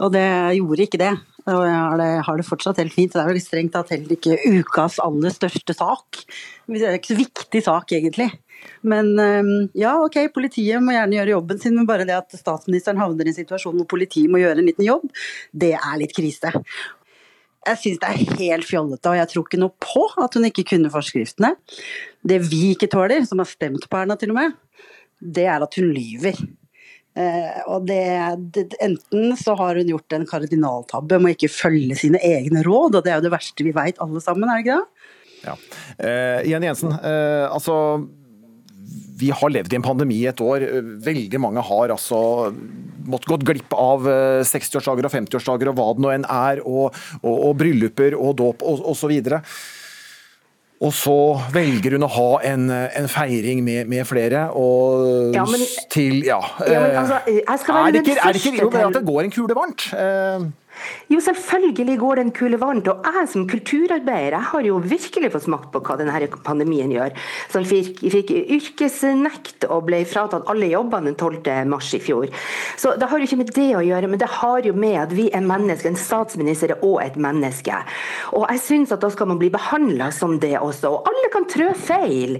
[0.00, 1.12] Og det gjorde ikke det.
[1.46, 3.12] Og jeg har det, har det fortsatt helt fint.
[3.12, 6.24] Det er vel strengt tatt heller ikke ukas aller største sak.
[6.66, 8.30] Det er ikke så viktig sak, egentlig.
[8.80, 9.18] Men
[9.74, 13.34] ja, ok, politiet må gjerne gjøre jobben sin, men bare det at statsministeren havner i
[13.34, 15.08] en situasjon hvor politiet må gjøre en liten jobb,
[15.52, 16.54] det er litt krise.
[17.62, 20.66] Jeg syns det er helt fjollete, og jeg tror ikke noe på at hun ikke
[20.72, 21.52] kunne forskriftene.
[22.26, 24.56] Det vi ikke tåler, som har stemt på Erna til og med,
[25.22, 26.40] det er at hun lyver.
[27.12, 28.02] Eh, og det,
[28.56, 32.96] det, enten så har hun gjort en kardinaltabbe med å ikke følge sine egne råd,
[32.96, 35.54] og det er jo det verste vi veit alle sammen, er det ikke det?
[35.98, 37.76] Eh, Jenny Jensen, eh, altså
[39.18, 40.64] vi har levd i en pandemi i et år.
[41.04, 42.18] Veldig mange har altså
[43.04, 46.96] måttet gått glipp av eh, 60-årsdager og 50-årsdager og hva det nå enn er, og,
[47.22, 49.12] og, og brylluper og dåp og osv.
[50.82, 51.16] Og så
[51.54, 56.40] velger hun å ha en, en feiring med, med flere, og Ja, men- til Ja.
[56.66, 57.20] Ja, men altså,
[57.62, 59.86] skal være er det ikke, er det ikke at det går en kule varmt?
[61.12, 62.88] Jo, selvfølgelig går den kule varmt.
[62.88, 67.14] Og jeg som kulturarbeider jeg har jo virkelig fått smakt på hva denne pandemien gjør.
[67.52, 71.68] Som fikk, fikk yrkesnekt og ble fratatt alle jobbene den 12.
[71.68, 72.30] mars i fjor.
[72.80, 75.14] Så det har jo ikke med det å gjøre, men det har jo med at
[75.14, 75.92] vi er mennesker.
[75.92, 77.82] En statsminister er òg et menneske.
[78.38, 80.94] Og jeg syns at da skal man bli behandla som det også.
[80.96, 82.38] Og alle kan trø feil.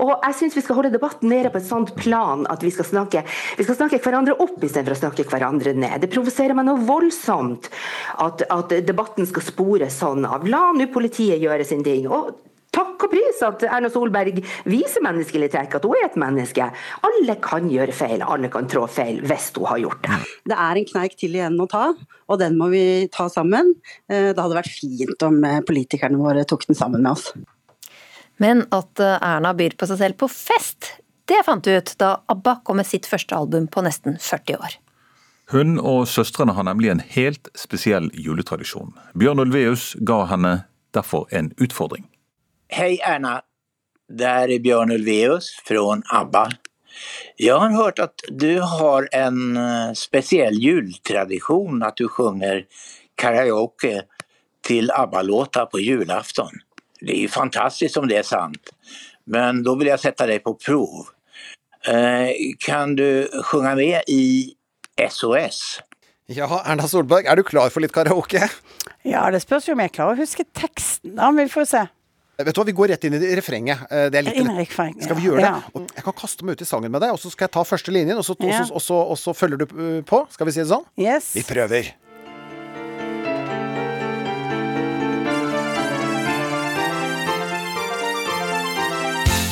[0.00, 2.88] Og jeg syns vi skal holde debatten nede på et sånt plan at vi skal
[2.88, 3.24] snakke,
[3.58, 6.00] vi skal snakke hverandre opp istedenfor å snakke hverandre ned.
[6.02, 7.70] Det provoserer meg noe voldsomt
[8.24, 10.46] at, at debatten skal spores sånn av.
[10.48, 12.08] La nå politiet gjøre sin ting.
[12.08, 12.34] Og
[12.74, 16.68] takk og pris at Erna Solberg viser menneskelige trekk, at hun er et menneske.
[17.06, 20.20] Alle kan gjøre feil, alle kan trå feil hvis hun har gjort det.
[20.50, 23.74] Det er en kneik til igjen å ta, og den må vi ta sammen.
[24.10, 27.30] Eh, det hadde vært fint om eh, politikerne våre tok den sammen med oss.
[28.42, 30.96] Men at eh, Erna byr på seg selv på fest,
[31.30, 34.80] det fant vi ut da ABBA kom med sitt første album på nesten 40 år.
[35.52, 38.94] Hun og søstrene har nemlig en helt spesiell juletradisjon.
[39.18, 40.54] Bjørn Ulveus ga henne
[40.96, 42.06] derfor en utfordring.
[42.72, 43.42] Hei Erna,
[44.08, 46.46] det er Bjørn Ulveus fra ABBA.
[47.42, 52.64] Jeg har hørt at du har en eh, spesiell juletradisjon, at du synger
[53.18, 54.06] karaoke
[54.64, 56.62] til ABBA-låter på julaften.
[57.04, 58.70] Det er fantastisk om det er sant,
[59.26, 61.10] men da vil jeg sette deg på prov.
[61.84, 64.54] Eh, kan du synge med i
[65.00, 65.80] SOS.
[66.32, 68.46] Ja, Erna Solberg, er du klar for litt karaoke?
[69.04, 71.16] Ja, det spørs jo om jeg klarer å huske teksten.
[71.18, 71.82] Da, men vi får se.
[72.40, 73.84] Vet du hva, Vi går rett inn i refrenget.
[73.90, 75.30] Eh, det er litt, Inn i refrenget, skal vi ja.
[75.30, 75.50] gjøre det?
[75.50, 75.74] Ja.
[75.74, 77.66] Og Jeg kan kaste meg ut i sangen med deg, og så skal jeg ta
[77.68, 78.64] første linjen, og så, og Ja.
[78.64, 80.24] så, og så, og så følger du uh, på.
[80.34, 80.86] Skal vi si det sånn?
[80.98, 81.34] Yes.
[81.36, 81.92] Vi prøver.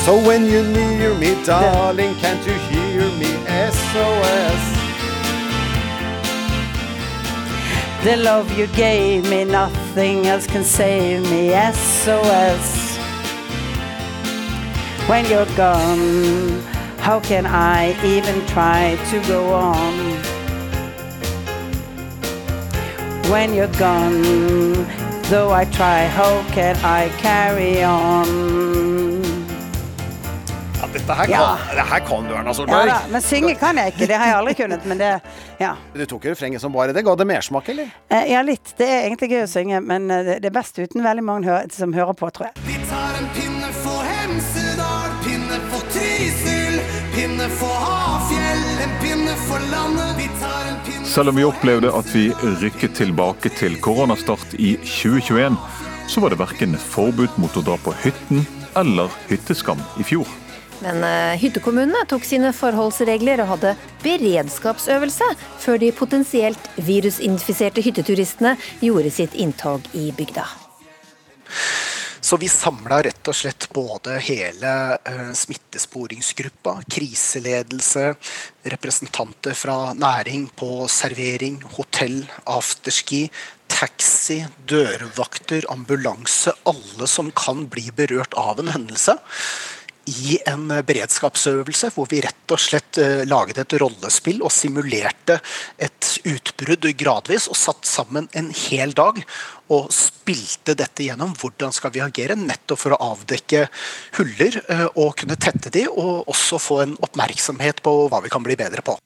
[0.05, 3.31] So when you near me, darling, can't you hear me?
[3.71, 4.82] SOS.
[8.05, 11.51] The love you gave me, nothing else can save me.
[11.73, 12.97] SOS.
[15.09, 16.63] When you're gone,
[16.99, 19.95] how can I even try to go on?
[23.31, 24.23] When you're gone,
[25.31, 28.72] though I try, how can I carry on?
[30.93, 31.57] Ja, dette her kan, Ja.
[31.75, 32.87] det her kan du, Erna Ja Solberg.
[32.87, 34.07] da, men synge kan jeg ikke.
[34.07, 34.85] Det har jeg aldri kunnet.
[34.87, 35.21] Men det,
[35.61, 35.75] ja.
[35.95, 37.03] Du tok refrenget som bare det.
[37.05, 37.91] Ga det mersmak, eller?
[38.11, 38.75] Eh, Ja, litt.
[38.77, 41.45] Det er egentlig gøy å synge, men eh, det det er best uten veldig mange
[41.49, 42.63] hø som hører på, tror jeg.
[42.67, 46.81] Vi tar en pinne for Hemsedal, pinne for Trysil,
[47.15, 50.17] pinne for Hafjell, en pinne for landet.
[50.19, 52.31] Vi tar en pinne Selv om vi opplevde at vi
[52.63, 55.57] rykket tilbake til koronastart i 2021,
[56.09, 60.27] så var det verken forbud mot å dra på hytten eller hytteskam i fjor.
[60.83, 65.29] Men eh, hyttekommunene tok sine forholdsregler og hadde beredskapsøvelse
[65.63, 70.49] før de potensielt virusinfiserte hytteturistene gjorde sitt inntog i bygda.
[72.23, 78.13] Så vi samla rett og slett både hele eh, smittesporingsgruppa, kriseledelse,
[78.73, 83.27] representanter fra næring på servering, hotell, afterski,
[83.69, 84.39] taxi,
[84.71, 86.55] dørvakter, ambulanse.
[86.65, 89.19] Alle som kan bli berørt av en hendelse.
[90.11, 95.39] I en beredskapsøvelse hvor vi rett og slett eh, laget et rollespill og simulerte
[95.79, 99.21] et utbrudd gradvis og satt sammen en hel dag
[99.73, 101.37] og spilte dette gjennom.
[101.39, 102.35] Hvordan skal vi agere?
[102.39, 103.69] Nettopp for å avdekke
[104.19, 108.45] huller eh, og kunne tette de, og også få en oppmerksomhet på hva vi kan
[108.45, 108.99] bli bedre på.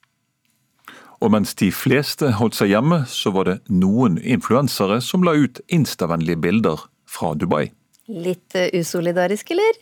[1.24, 5.60] Og mens de fleste holdt seg hjemme, så var det noen influensere som la ut
[5.72, 7.70] instavennlige bilder fra Dubai.
[8.06, 9.80] Litt eh, usolidarisk, eller?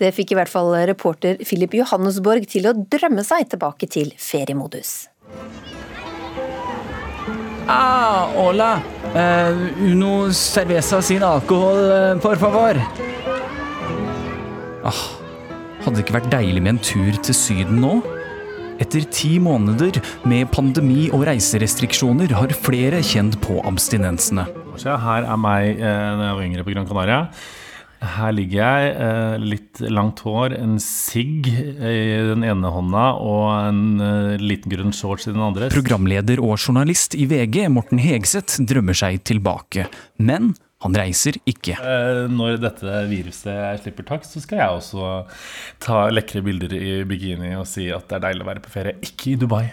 [0.00, 5.10] Det fikk i hvert fall reporter Philip Johannesborg til å drømme seg tilbake til feriemodus.
[7.66, 8.76] Ah, hola.
[9.10, 12.78] Uh, uno cerveza sin alkohol, eh, por favor.
[14.86, 15.00] Ah,
[15.82, 17.98] hadde det ikke vært deilig med en tur til Syden nå?
[18.78, 19.98] Etter ti måneder
[20.28, 24.46] med pandemi og reiserestriksjoner har flere kjent på abstinensene.
[24.84, 27.20] Her er meg eh, når jeg var yngre på Gran Canaria.
[28.14, 31.96] Her ligger jeg, eh, litt langt hår, en sigg i
[32.30, 35.70] den ene hånda og en eh, liten grønn shorts i den andre.
[35.74, 39.88] Programleder og journalist i VG, Morten Hegseth, drømmer seg tilbake.
[40.18, 40.54] Men
[40.84, 41.76] han reiser ikke.
[41.80, 45.12] Eh, Når dette viruset slipper tak, så skal jeg også
[45.82, 48.98] ta lekre bilder i bikini og si at det er deilig å være på ferie.
[49.02, 49.64] Ikke i Dubai,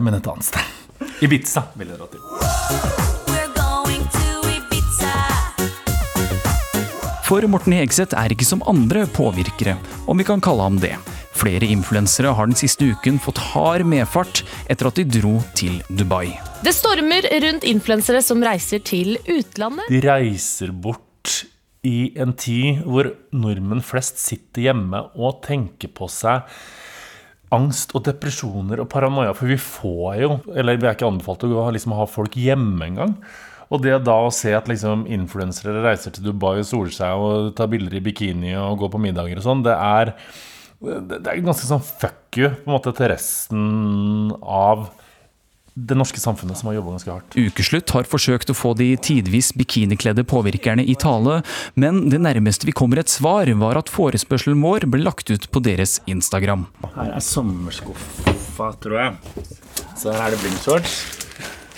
[0.00, 0.76] men et annet sted.
[1.24, 3.19] Ibiza vil jeg dra til.
[7.30, 9.76] For Morten Hegseth er ikke som andre påvirkere,
[10.10, 10.96] om vi kan kalle ham det.
[11.38, 16.32] Flere influensere har den siste uken fått hard medfart etter at de dro til Dubai.
[16.66, 19.86] Det stormer rundt influensere som reiser til utlandet.
[19.94, 21.36] De reiser bort
[21.86, 26.50] i en tid hvor nordmenn flest sitter hjemme og tenker på seg
[27.54, 29.36] angst og depresjoner og paranoia.
[29.38, 33.14] For vi får jo, eller vi er ikke anbefalt å liksom ha folk hjemme engang.
[33.70, 37.52] Og det da å se at liksom influensere reiser til Dubai og soler seg og
[37.58, 40.14] tar bilder i bikini og går på middager og sånn, det er,
[40.80, 44.90] det er ganske sånn fuck you på en måte til resten av
[45.80, 47.36] det norske samfunnet som har jobba ganske hardt.
[47.38, 51.40] Ukeslutt har forsøkt å få de tidvis bikinikledde påvirkerne i tale,
[51.78, 55.62] men det nærmeste vi kommer et svar, var at forespørselen vår ble lagt ut på
[55.64, 56.66] deres Instagram.
[56.96, 59.48] Her er sommerskuffa, tror jeg.
[59.94, 61.00] Så her er det blindshorts.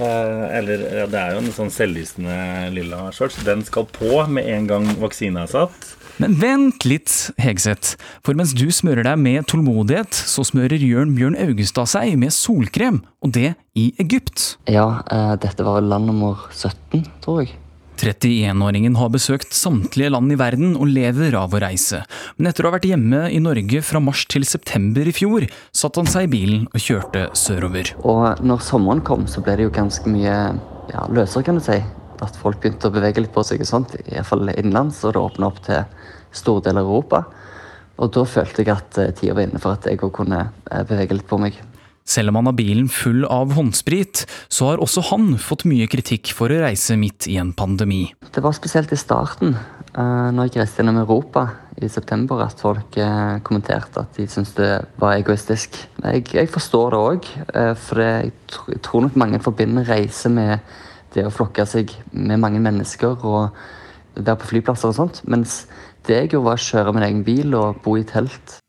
[0.01, 2.36] Eh, eller ja, det er jo en sånn selvlysende
[2.74, 3.40] lilla shorts.
[3.47, 5.90] Den skal på med en gang vaksina er satt.
[6.20, 7.97] Men vent litt, Hegseth.
[8.24, 13.01] For mens du smører deg med tålmodighet, så smører Jørn Bjørn Augestad seg med solkrem,
[13.24, 14.57] og det i Egypt.
[14.70, 17.57] Ja, eh, dette var land nummer 17, tror jeg.
[18.03, 22.03] 31-åringen har besøkt samtlige land i verden og lever av å reise.
[22.36, 26.03] Men etter å ha vært hjemme i Norge fra mars til september i fjor, satte
[26.03, 27.94] han seg i bilen og kjørte sørover.
[28.03, 30.36] Og når sommeren kom, så ble det jo ganske mye
[30.90, 31.78] ja, løsere, kan du si.
[32.22, 35.50] At folk begynte å bevege litt på seg og sånt, iallfall innenlands, og det åpna
[35.50, 35.82] opp til
[36.34, 37.24] store deler av Europa.
[38.03, 40.82] Og da følte jeg at eh, tida var inne for at jeg òg kunne eh,
[40.88, 41.59] bevege litt på meg.
[42.05, 46.32] Selv om han har bilen full av håndsprit, så har også han fått mye kritikk
[46.34, 48.09] for å reise midt i en pandemi.
[48.34, 49.55] Det var spesielt i starten,
[49.94, 51.46] uh, når jeg reiste gjennom Europa
[51.78, 54.70] i september, at folk uh, kommenterte at de syntes det
[55.03, 55.78] var egoistisk.
[56.03, 58.32] Jeg, jeg forstår det òg, uh, for jeg,
[58.82, 60.59] tror nok mange forbinder reise med
[61.14, 63.55] det å flokke seg med mange mennesker og
[64.16, 65.22] være på flyplasser og sånt.
[65.30, 65.62] Mens
[66.09, 68.61] det jeg gjorde, var å kjøre min egen bil og bo i telt.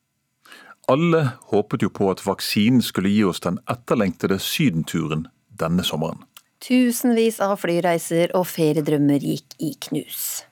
[0.92, 5.28] Alle håpet jo på at vaksinen skulle gi oss den etterlengtede sydenturen
[5.60, 6.26] denne sommeren.
[6.64, 10.44] Tusenvis av flyreiser og feriedrømmer gikk i knus.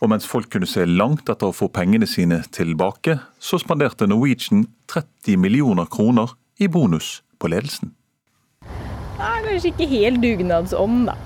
[0.00, 4.66] Og mens folk kunne se langt etter å få pengene sine tilbake, så spanderte Norwegian
[4.88, 7.92] 30 millioner kroner i bonus på ledelsen.
[9.18, 11.16] Det er kanskje ikke helt dugnadsånd, da,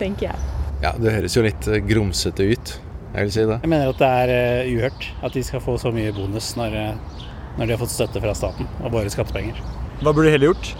[0.00, 0.50] tenker jeg.
[0.82, 2.74] Ja, Det høres jo litt grumsete ut.
[3.14, 3.60] Jeg vil si det.
[3.62, 6.74] Jeg mener at det er uh, uhørt at de skal få så mye bonus når,
[6.74, 7.13] uh,
[7.56, 9.58] når, de har fått støtte fra staten og våre skattepenger.
[10.02, 10.70] Hva burde de heller gjort?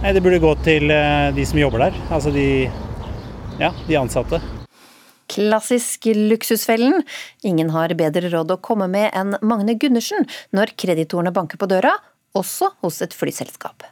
[0.00, 2.00] Nei, Det burde gå til uh, de som jobber der.
[2.12, 2.46] Altså de,
[3.60, 4.40] ja, de ansatte.
[5.30, 7.04] Klassisk luksusfellen.
[7.46, 10.26] Ingen har bedre råd å komme med enn Magne Gundersen
[10.56, 11.94] når kreditorene banker på døra,
[12.34, 13.86] også hos et flyselskap.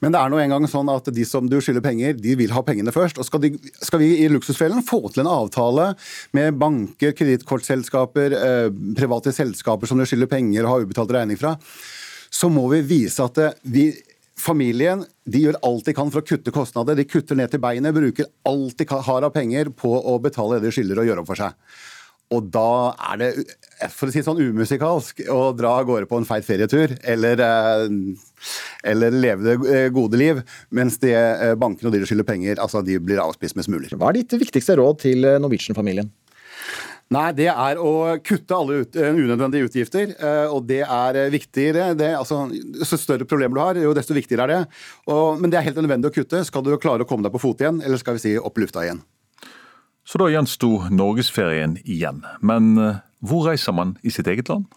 [0.00, 2.62] Men det er nå engang sånn at de som du skylder penger, de vil ha
[2.66, 3.20] pengene først.
[3.20, 5.92] Og skal, de, skal vi i Luksusfellen få til en avtale
[6.36, 8.68] med banker, kredittkortselskaper, eh,
[8.98, 11.56] private selskaper som du skylder penger og har ubetalt regning fra,
[12.30, 13.90] så må vi vise at eh, vi
[14.40, 16.96] Familien de gjør alt de kan for å kutte kostnader.
[16.96, 20.70] De kutter ned til beinet, bruker alt de har av penger på å betale det
[20.70, 21.58] de skylder og gjøre opp for seg.
[22.30, 23.30] Og da er det
[23.90, 27.88] for å si sånn umusikalsk å dra av gårde på en feit ferietur, eller, eh,
[28.92, 32.84] eller leve det eh, gode liv, mens de eh, bankene og de skylder penger, altså
[32.86, 33.96] de blir avspist med smuler.
[33.98, 36.12] Hva er ditt viktigste råd til Norwegian-familien?
[37.10, 40.12] Nei, det er å kutte alle ut, unødvendige utgifter.
[40.54, 41.88] Og det er viktigere.
[41.98, 44.60] Det, altså, jo større problemer du har, jo desto viktigere er det.
[45.10, 46.44] Og, men det er helt nødvendig å kutte.
[46.46, 48.86] Skal du klare å komme deg på fot igjen, eller skal vi si opp lufta
[48.86, 49.02] igjen.
[50.06, 52.22] Så da gjensto norgesferien igjen.
[52.40, 54.68] Men eh, hvor reiser man i sitt eget land?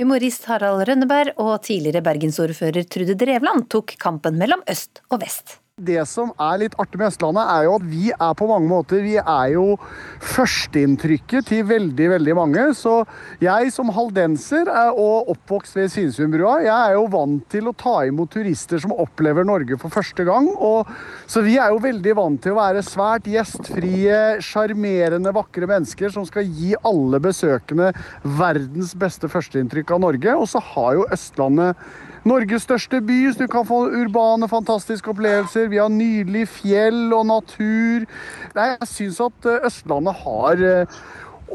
[0.00, 5.59] Humorist Harald Rønneberg og tidligere bergensordfører Trude Drevland tok kampen mellom øst og vest.
[5.80, 9.00] Det som er litt artig med Østlandet, er jo at vi er på mange måter
[9.00, 9.78] Vi er jo
[10.20, 12.66] førsteinntrykket til veldig, veldig mange.
[12.76, 12.98] Så
[13.40, 18.32] jeg som haldenser og oppvokst ved Svinesundbrua, jeg er jo vant til å ta imot
[18.34, 20.50] turister som opplever Norge for første gang.
[20.52, 20.90] Og,
[21.30, 26.28] så vi er jo veldig vant til å være svært gjestfrie, sjarmerende, vakre mennesker som
[26.28, 27.90] skal gi alle besøkende
[28.36, 30.36] verdens beste førsteinntrykk av Norge.
[30.36, 31.80] Og så har jo Østlandet
[32.28, 35.70] Norges største by, så du kan få urbane, fantastiske opplevelser.
[35.72, 38.04] Vi har nydelig fjell og natur.
[38.56, 41.00] Nei, jeg syns at eh, Østlandet har eh,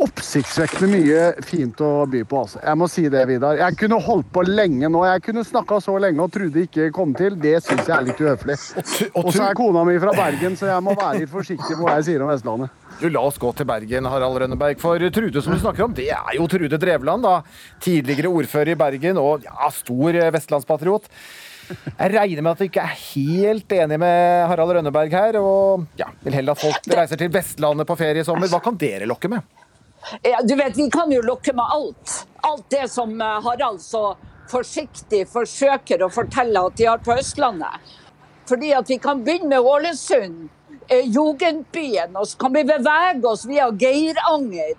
[0.04, 2.42] oppsiktsvekkende mye fint å by på.
[2.46, 2.60] Altså.
[2.64, 3.58] Jeg må si det, Vidar.
[3.60, 5.04] Jeg kunne holdt på lenge nå.
[5.08, 7.38] Jeg kunne snakka så lenge og Trude ikke kom til.
[7.40, 8.58] Det syns jeg er litt uhøflig.
[9.22, 11.96] Og så er kona mi fra Bergen, så jeg må være litt forsiktig med hva
[12.00, 12.82] jeg sier om Vestlandet.
[13.00, 14.80] Du, La oss gå til Bergen, Harald Rønneberg.
[14.84, 17.26] For Trude som du snakker om, det er jo Trude Drevland.
[17.26, 17.40] da.
[17.84, 21.10] Tidligere ordfører i Bergen og ja, stor eh, vestlandspatriot.
[21.66, 26.12] Jeg regner med at du ikke er helt enig med Harald Rønneberg her, og ja,
[26.22, 28.52] vil heller at folk reiser til Vestlandet på ferie i sommer.
[28.52, 29.42] Hva kan dere lokke med?
[30.44, 32.16] Du vet, Vi kan jo lokke med alt.
[32.46, 34.16] Alt det som eh, Harald så
[34.52, 37.96] forsiktig forsøker å fortelle at de har på Østlandet.
[38.46, 40.50] Fordi at vi kan begynne med Ålesund
[40.88, 44.76] Eh, Jugendbyen, og så kan vi bevege oss via Geiranger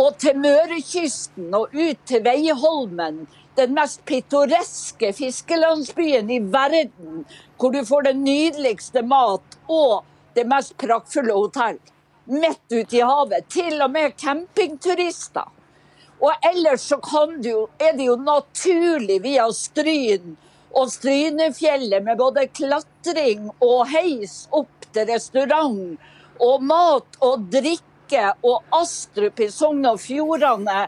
[0.00, 3.26] og til Mørekysten og ut til Veiholmen.
[3.58, 7.26] Den mest pittoreske fiskelandsbyen i verden,
[7.58, 10.06] hvor du får den nydeligste mat og
[10.38, 11.76] det mest praktfulle hotell.
[12.30, 13.48] Midt ute i havet.
[13.50, 15.48] Til og med campingturister.
[16.20, 16.98] Og ellers så
[17.40, 20.36] du, er det jo naturlig via Stryn
[20.76, 25.98] Og Strynefjellet med både klatring og heis opp til restaurant.
[26.38, 30.86] Og mat og drikke og Astrup i Sogn og Fjordane.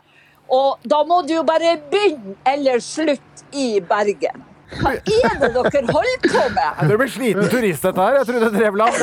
[0.52, 4.51] Og da må du jo bare begynne eller slutte i Bergen.
[4.80, 6.82] Hva er det dere holder på med?
[6.88, 8.18] Du blir sliten turist, dette her.
[8.20, 9.00] Jeg trodde Drevland.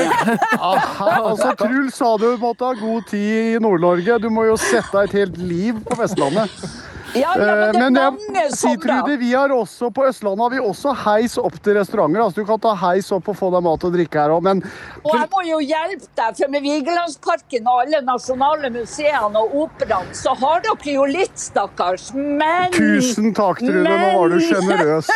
[0.60, 4.20] altså, Truls sa du måtte ha god tid i Nord-Norge.
[4.24, 6.54] Du må jo sette deg et helt liv på Vestlandet.
[7.16, 8.76] Ja, ja, men det er Eh, men mange jeg, si.
[8.84, 12.22] Trude, vi har også på Østlandet har vi også heis opp til restauranter.
[12.22, 14.57] Altså, du kan ta heis opp og få deg mat og drikke her òg, men
[15.03, 20.10] Og jeg må jo hjelpe deg, for med Vigelandsparken og alle nasjonale museene og operaen,
[20.14, 22.12] så har dere jo litt, stakkars.
[22.14, 23.84] Men tusen takk, Trude.
[23.84, 23.89] Nå
[24.20, 25.10] var du Men- sjenerøs.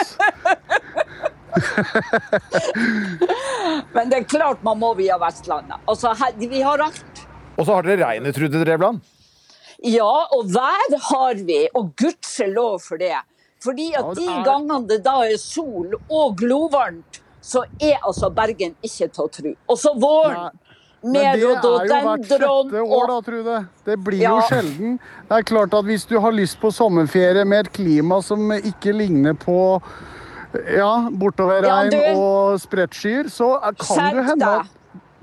[3.93, 5.77] Men det er klart man må via Vestlandet.
[5.87, 7.19] Altså, her, vi har alt.
[7.57, 9.01] Og så har dere regnet, Trude Drevland.
[9.83, 13.17] Ja, og vær har vi, og gudskjelov for det.
[13.63, 19.09] Fordi at de gangene det da er sol og glovarmt, så er altså Bergen ikke
[19.11, 19.53] til å tro.
[19.67, 20.53] Og så våren.
[21.03, 22.47] Men det er jo hvert sjette
[22.79, 23.57] år, da, Trude.
[23.83, 24.29] Det blir Ja.
[24.37, 24.99] jo sjelden.
[25.27, 28.95] Det er klart at hvis du har lyst på sommerferie med et klima som ikke
[28.95, 29.81] ligner på
[30.71, 34.67] ja, bortoverregn Ja, og spredtskyer, så kan Skjerp du hende at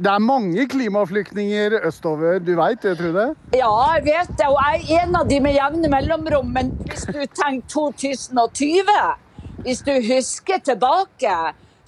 [0.00, 2.38] det er mange klimaflyktninger østover.
[2.44, 3.26] Du veit det, Trude?
[3.56, 6.52] Ja, jeg vet det, og jeg er en av de med jevne mellomrom.
[6.56, 8.94] Men hvis du tenker 2020,
[9.66, 11.34] hvis du husker tilbake,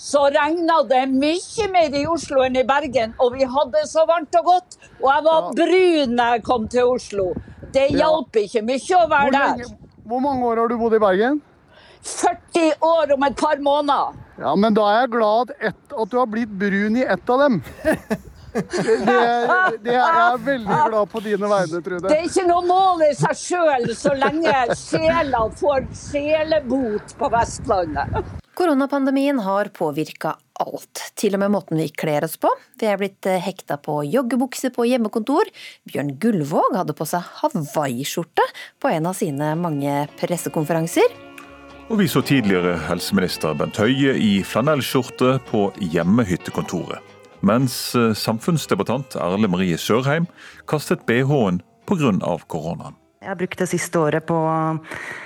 [0.02, 3.14] så regna det mye mer i Oslo enn i Bergen.
[3.22, 4.76] Og vi hadde så varmt og godt.
[5.00, 7.30] Og jeg var brun da jeg kom til Oslo.
[7.72, 8.10] Det Ja.
[8.42, 9.76] ikke mye å være Hvor, der.
[10.04, 11.40] hvor mange år har du bodd i Bergen?
[12.02, 14.18] 40 år om et par måneder.
[14.42, 17.30] Ja, men da er jeg glad at, ett- at du har blitt brun i ett
[17.30, 17.60] av dem.
[18.52, 22.02] Det, det, det er jeg veldig glad på dine vegne, Trude.
[22.10, 28.18] Det er ikke noe mål i seg sjøl så lenge sjela får sjelebot på Vestlandet.
[28.52, 32.50] Koronapandemien har påvirka alt, til og med måten vi kler oss på.
[32.78, 35.48] Vi er blitt eh, hekta på joggebukse på hjemmekontor.
[35.88, 38.44] Bjørn Gullvåg hadde på seg hawaiiskjorte
[38.84, 41.08] på en av sine mange pressekonferanser.
[41.90, 47.02] Og vi så tidligere helseminister Bent Høie i flanellskjorte på hjemmehyttekontoret.
[47.42, 50.28] Mens eh, samfunnsdebattant Erle Marie Sørheim
[50.70, 51.58] kastet bh-en
[51.90, 52.36] pga.
[52.46, 52.94] koronaen.
[53.22, 54.54] Jeg har brukt det siste året på å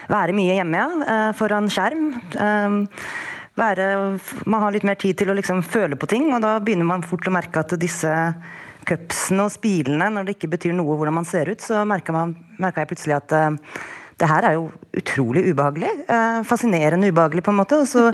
[0.09, 0.89] være mye hjemme, ja.
[1.05, 2.13] eh, Foran skjerm.
[2.35, 3.03] Eh,
[3.57, 6.85] Være, man har litt mer tid til å liksom føle på ting, og da begynner
[6.85, 8.11] man fort å merke at disse
[8.85, 12.13] cupsene og spilene, når det ikke betyr noe hvordan man ser ut, så merka,
[12.61, 13.33] jeg plutselig at
[14.17, 15.91] det her er jo utrolig ubehagelig.
[16.09, 17.81] Eh, fascinerende ubehagelig, på en måte.
[17.83, 18.07] Og så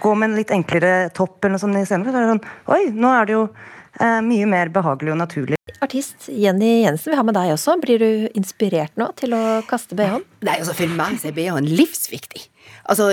[0.00, 2.12] gå med en litt enklere topp eller noe sånt senere.
[2.12, 3.42] Så er det sånn Oi, nå er det jo
[4.24, 5.60] mye mer behagelig og naturlig.
[5.80, 7.76] Artist Jenny Jensen, vi har med deg også.
[7.80, 10.24] Blir du inspirert nå til å kaste bh-en?
[10.44, 12.46] Nei, altså For meg så er BH-en livsviktig.
[12.90, 13.10] Altså,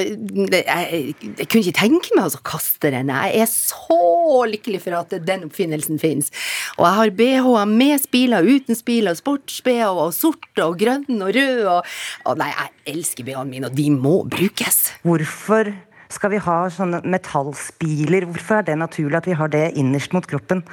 [0.52, 3.12] det, jeg, jeg kunne ikke tenke meg å kaste den.
[3.14, 6.32] Jeg er så lykkelig for at den oppfinnelsen finnes.
[6.78, 11.64] Og jeg har BH-er med spiler, uten spiler, sports-BH, og sort og grønn og rød.
[11.74, 14.82] Og, og nei, jeg elsker BH-ene mine, og de må brukes.
[15.08, 15.72] Hvorfor
[16.14, 18.28] skal vi ha sånne metallspiler?
[18.30, 20.64] Hvorfor er det naturlig at vi har det innerst mot kroppen?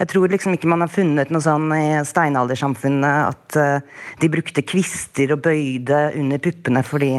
[0.00, 4.66] Jeg tror liksom ikke man har funnet noe sånn i steinaldersamfunnet at eh, de brukte
[4.66, 7.16] kvister og bøyde under puppene fordi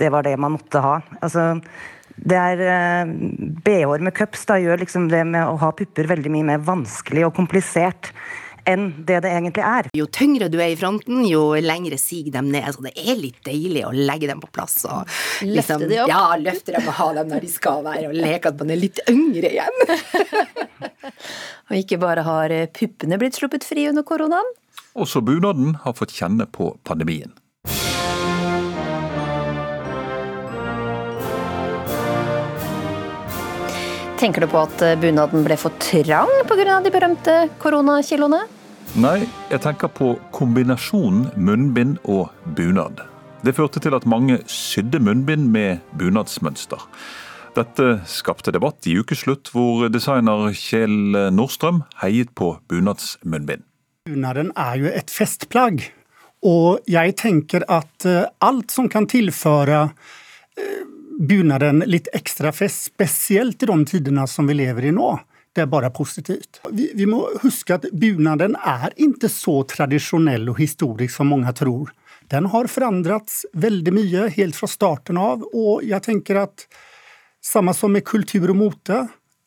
[0.00, 0.98] det var det man måtte ha.
[1.20, 1.62] Altså,
[2.12, 3.12] det er uh,
[3.64, 7.24] BH-er med cups da gjør liksom det med å ha pupper veldig mye mer vanskelig
[7.28, 8.12] og komplisert
[8.68, 9.88] enn det det egentlig er.
[9.96, 12.68] Jo tyngre du er i fronten, jo lengre siger dem ned.
[12.74, 14.78] Så det er litt deilig å legge dem på plass.
[14.86, 15.04] Og
[15.46, 16.12] liksom, Løfte dem opp?
[16.12, 18.82] Ja, løfte dem og ha dem der de skal være, og leke at man er
[18.82, 19.82] litt yngre igjen.
[21.72, 24.48] Og ikke bare har puppene blitt sluppet fri under koronaen.
[24.92, 27.32] Også bunaden har fått kjenne på pandemien.
[34.22, 36.76] Tenker du på at eh, bunaden ble for trang pga.
[36.84, 38.44] de berømte koronakiloene?
[39.02, 43.02] Nei, jeg tenker på kombinasjonen munnbind og bunad.
[43.42, 46.86] Det førte til at mange sydde munnbind med bunadsmønster.
[47.56, 53.66] Dette skapte debatt i ukeslutt, hvor designer Kjell Nordstrøm heiet på bunadsmunnbind.
[54.06, 55.82] Bunaden er jo et festplagg,
[56.46, 59.88] og jeg tenker at eh, alt som kan tilføre
[60.54, 60.86] eh,
[61.28, 65.14] bunaden litt ekstra fest, spesielt i de tidene som vi lever i nå,
[65.54, 66.62] det er bare positivt.
[66.72, 71.92] Vi, vi må huske at bunaden er ikke så tradisjonell og historisk som mange tror.
[72.32, 76.64] Den har forandret veldig mye helt fra starten av, og jeg tenker at
[77.44, 79.02] samme som med kultur og mote,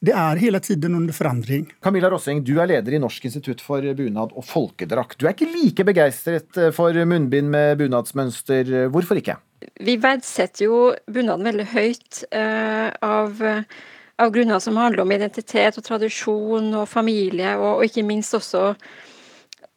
[0.05, 1.65] det er hele tiden under forandring.
[1.81, 5.17] Camilla Rossing, du er leder i Norsk institutt for bunad og folkedrakt.
[5.17, 8.91] Du er ikke like begeistret for munnbind med bunadsmønster.
[8.93, 9.39] Hvorfor ikke?
[9.79, 10.77] Vi verdsetter jo
[11.11, 17.55] bunaden veldig høyt uh, av, av, grunner som handler om identitet og tradisjon og familie,
[17.57, 18.73] og, og, ikke minst også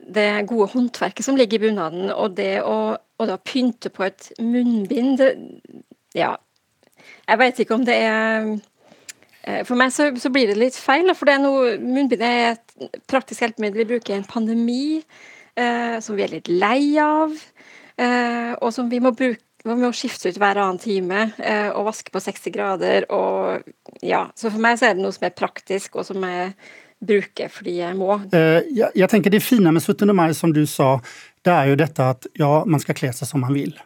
[0.09, 2.11] det gode håndverket som ligger i bunaden.
[2.15, 5.35] Og det å, å da pynte på et munnbind, det,
[6.17, 6.37] ja
[7.29, 8.47] Jeg vet ikke om det er
[9.45, 12.55] eh, for meg så, så, blir det litt feil, for det er noe, munnbind er
[12.55, 15.03] et praktisk hjelpemiddel vi bruker i en pandemi,
[15.59, 17.37] eh, som vi er litt lei av.
[17.99, 19.43] Eh, og som vi må bruke
[19.77, 23.09] vi å skifte ut hver annen time eh, og vaske på 60 grader.
[23.13, 23.69] Og,
[24.01, 24.29] ja.
[24.39, 26.55] Så for meg så er det noe som er praktisk, og som jeg
[26.99, 28.17] bruker fordi jeg må.
[28.35, 30.15] Eh, jeg, jeg tenker Det fine med 17.
[30.17, 30.97] mai, som du sa,
[31.47, 33.77] det er jo dette at ja, man skal kle seg som man vil.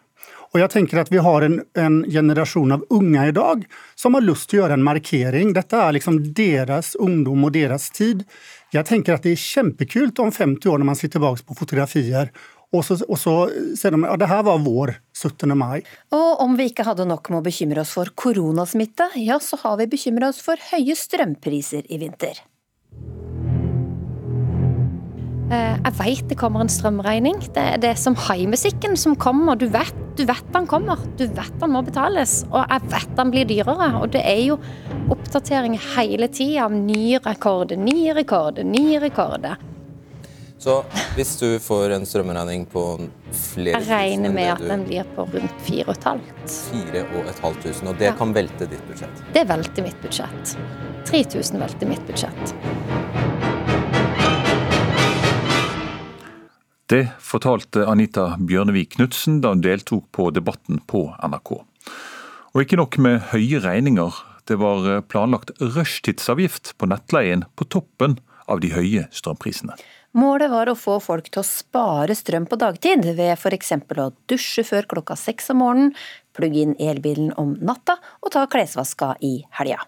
[0.53, 3.65] Og jeg tenker at Vi har en, en generasjon av unge i dag
[3.97, 5.53] som har lyst til å gjøre en markering.
[5.57, 8.27] Dette er liksom deres ungdom og deres tid.
[8.73, 12.33] Jeg tenker at det er kjempekult om 50 år når man ser tilbake på fotografier
[12.73, 13.35] og så, og så
[13.77, 15.53] sier de at ja, det her var vår 17.
[15.59, 15.83] mai.
[16.17, 19.77] Og om vi ikke hadde nok med å bekymre oss for koronasmitte, ja, så har
[19.83, 22.41] vi bekymra oss for høye strømpriser i vinter.
[25.53, 27.43] Eh, jeg veit det kommer en strømregning.
[27.53, 29.59] Det er det som haimusikken som kommer.
[29.61, 31.03] Du vet, du vet den kommer.
[31.21, 32.39] Du vet den må betales.
[32.49, 33.91] Og jeg vet den blir dyrere.
[34.01, 34.57] Og det er jo
[35.13, 39.61] oppdatering hele tida av ny rekord, ny rekord, ny rekorder.
[40.63, 40.85] Så
[41.17, 42.83] hvis du får en strømregning på
[43.35, 46.21] flere tusen Jeg regner med at den blir på rundt 4500.
[46.47, 48.13] 4500, og det ja.
[48.15, 49.25] kan velte ditt budsjett?
[49.35, 50.53] Det velter mitt budsjett.
[51.09, 52.53] 3000 velter mitt budsjett.
[56.95, 61.57] Det fortalte Anita Bjørnevik Knutsen da hun deltok på Debatten på NRK.
[62.53, 64.15] Og ikke nok med høye regninger,
[64.47, 69.75] det var planlagt rushtidsavgift på nettleien på toppen av de høye strømprisene.
[70.13, 73.73] Målet var å få folk til å spare strøm på dagtid, ved f.eks.
[73.73, 75.95] å dusje før klokka seks om morgenen,
[76.37, 79.81] plugge inn elbilen om natta og ta klesvaska i helga.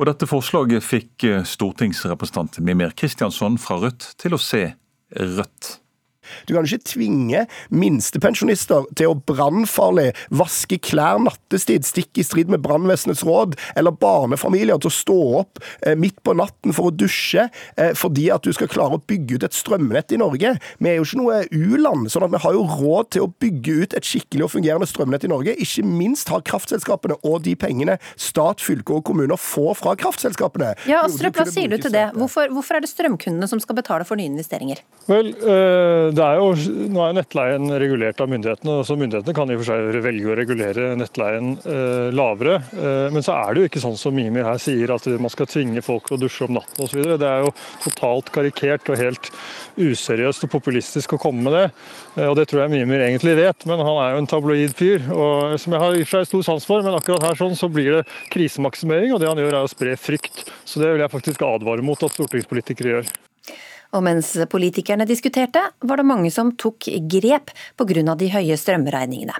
[0.00, 4.62] Og dette forslaget fikk stortingsrepresentant Mimir Kristiansson fra Rødt til å se
[5.12, 5.74] rødt.
[6.46, 12.62] Du kan ikke tvinge minstepensjonister til å brannfarlig vaske klær nattestid, stikk i strid med
[12.64, 17.46] brannvesenets råd, eller barnefamilier til å stå opp eh, midt på natten for å dusje
[17.76, 20.54] eh, fordi at du skal klare å bygge ut et strømnett i Norge.
[20.80, 23.76] Vi er jo ikke noe u-land, sånn at vi har jo råd til å bygge
[23.82, 25.56] ut et skikkelig og fungerende strømnett i Norge.
[25.62, 30.74] Ikke minst har kraftselskapene og de pengene stat, fylke og kommuner får fra kraftselskapene.
[30.90, 32.10] Ja, Astrup, hva sier du til det?
[32.16, 34.82] Hvorfor, hvorfor er det strømkundene som skal betale for nye investeringer?
[35.10, 39.56] Vel, øh det er jo, nå er nettleien regulert av myndighetene, så myndighetene kan i
[39.56, 42.58] og for seg velge å regulere nettleien eh, lavere.
[42.74, 45.48] Eh, men så er det jo ikke sånn som Mimir her sier, at man skal
[45.50, 47.00] tvinge folk til å dusje om natten osv.
[47.20, 47.54] Det er jo
[47.84, 49.30] totalt karikert og helt
[49.80, 51.64] useriøst og populistisk å komme med det.
[52.16, 55.08] Eh, og det tror jeg Mimir egentlig vet, men han er jo en tabloid fyr,
[55.14, 56.86] og, som jeg har i og for seg stor sans for.
[56.86, 58.04] Men akkurat her sånn så blir det
[58.34, 60.46] krisemaksimering, og det han gjør er å spre frykt.
[60.64, 63.12] Så det vil jeg faktisk advare mot at stortingspolitikere gjør.
[63.90, 68.14] Og mens politikerne diskuterte, var det mange som tok grep pga.
[68.14, 69.34] de høye strømregningene.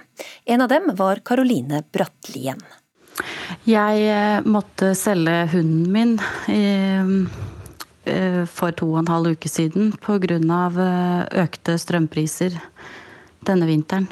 [0.45, 2.59] En av dem var Karoline Brattlien.
[3.67, 6.17] Jeg eh, måtte selge hunden min
[6.49, 10.39] eh, for to og en halv uke siden pga.
[10.39, 12.57] Eh, økte strømpriser
[13.47, 14.09] denne vinteren.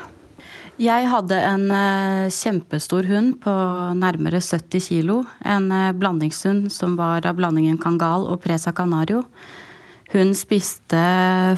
[0.79, 1.65] Jeg hadde en
[2.31, 3.51] kjempestor hund på
[3.99, 5.25] nærmere 70 kilo.
[5.43, 5.67] En
[5.99, 9.25] blandingshund som var av blandingen kangal og presa canario.
[10.09, 10.99] Hun spiste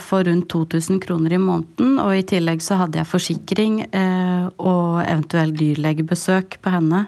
[0.04, 5.00] for rundt 2000 kroner i måneden, og i tillegg så hadde jeg forsikring eh, og
[5.06, 7.06] eventuelt dyrlegebesøk på henne.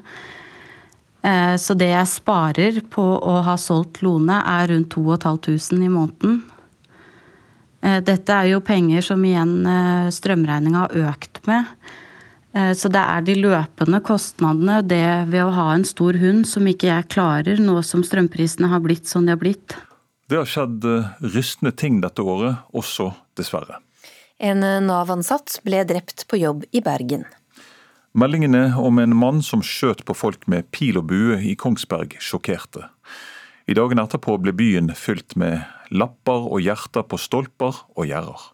[1.20, 6.40] Eh, så det jeg sparer på å ha solgt Lone, er rundt 2500 i måneden.
[7.84, 9.58] Eh, dette er jo penger som igjen
[10.16, 11.76] strømregninga har økt med.
[12.54, 16.86] Så det er de løpende kostnadene, det ved å ha en stor hund som ikke
[16.86, 19.74] jeg klarer, nå som strømprisene har blitt som de har blitt.
[20.34, 23.76] Det har skjedd eh, rystende ting dette året, også dessverre.
[24.42, 27.28] En eh, Nav-ansatt ble drept på jobb i Bergen.
[28.18, 32.88] Meldingene om en mann som skjøt på folk med pil og bue i Kongsberg, sjokkerte.
[33.70, 35.62] I dagene etterpå ble byen fylt med
[35.94, 38.50] lapper og hjerter på stolper og gjerder.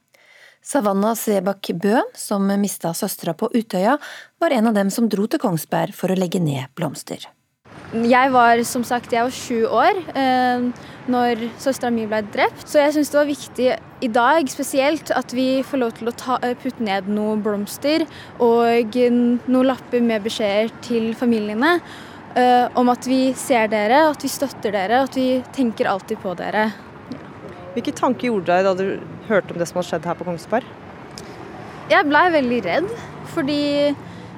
[0.60, 3.96] Savanna Sebak Bø, som mista søstera på Utøya,
[4.44, 7.24] var en av dem som dro til Kongsberg for å legge ned blomster.
[7.96, 10.72] Jeg var som sagt jeg var sju år eh,
[11.10, 12.66] når søstera mi ble drept.
[12.70, 13.70] Så jeg syns det var viktig
[14.06, 18.06] i dag spesielt at vi får lov til å ta, eh, putte ned noen blomster
[18.40, 21.80] og noen lapper med beskjeder til familiene
[22.38, 26.36] uh, om at vi ser dere, at vi støtter dere, at vi tenker alltid på
[26.40, 26.70] dere.
[27.76, 28.86] Hvilke tanker gjorde deg da du
[29.30, 30.70] hørte om det som hadde skjedd her på Kongsberg?
[31.90, 32.94] Jeg blei veldig redd,
[33.34, 33.62] fordi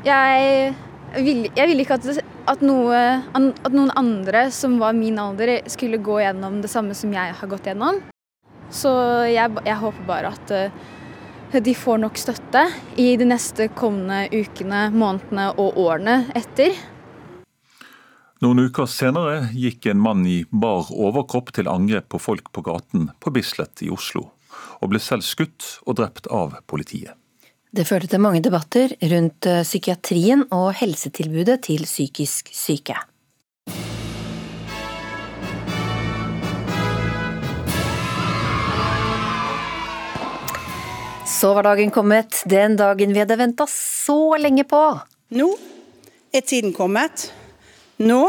[0.01, 0.73] Jeg
[1.19, 2.07] ville jeg vil ikke at,
[2.53, 3.01] at, noe,
[3.35, 7.51] at noen andre som var min alder, skulle gå gjennom det samme som jeg har
[7.51, 7.99] gått gjennom.
[8.71, 8.91] Så
[9.27, 12.63] jeg, jeg håper bare at uh, de får nok støtte
[13.01, 16.77] i de neste kommende ukene, månedene og årene etter.
[18.41, 23.11] Noen uker senere gikk en mann i bar overkropp til angrep på folk på gaten
[23.21, 24.31] på Bislett i Oslo,
[24.81, 27.20] og ble selv skutt og drept av politiet.
[27.71, 32.97] Det førte til mange debatter rundt eh, psykiatrien og helsetilbudet til psykisk syke.
[41.31, 44.83] Så var dagen kommet, den dagen vi hadde venta så lenge på.
[45.39, 45.53] Nå
[46.35, 47.31] er tiden kommet
[48.01, 48.21] nå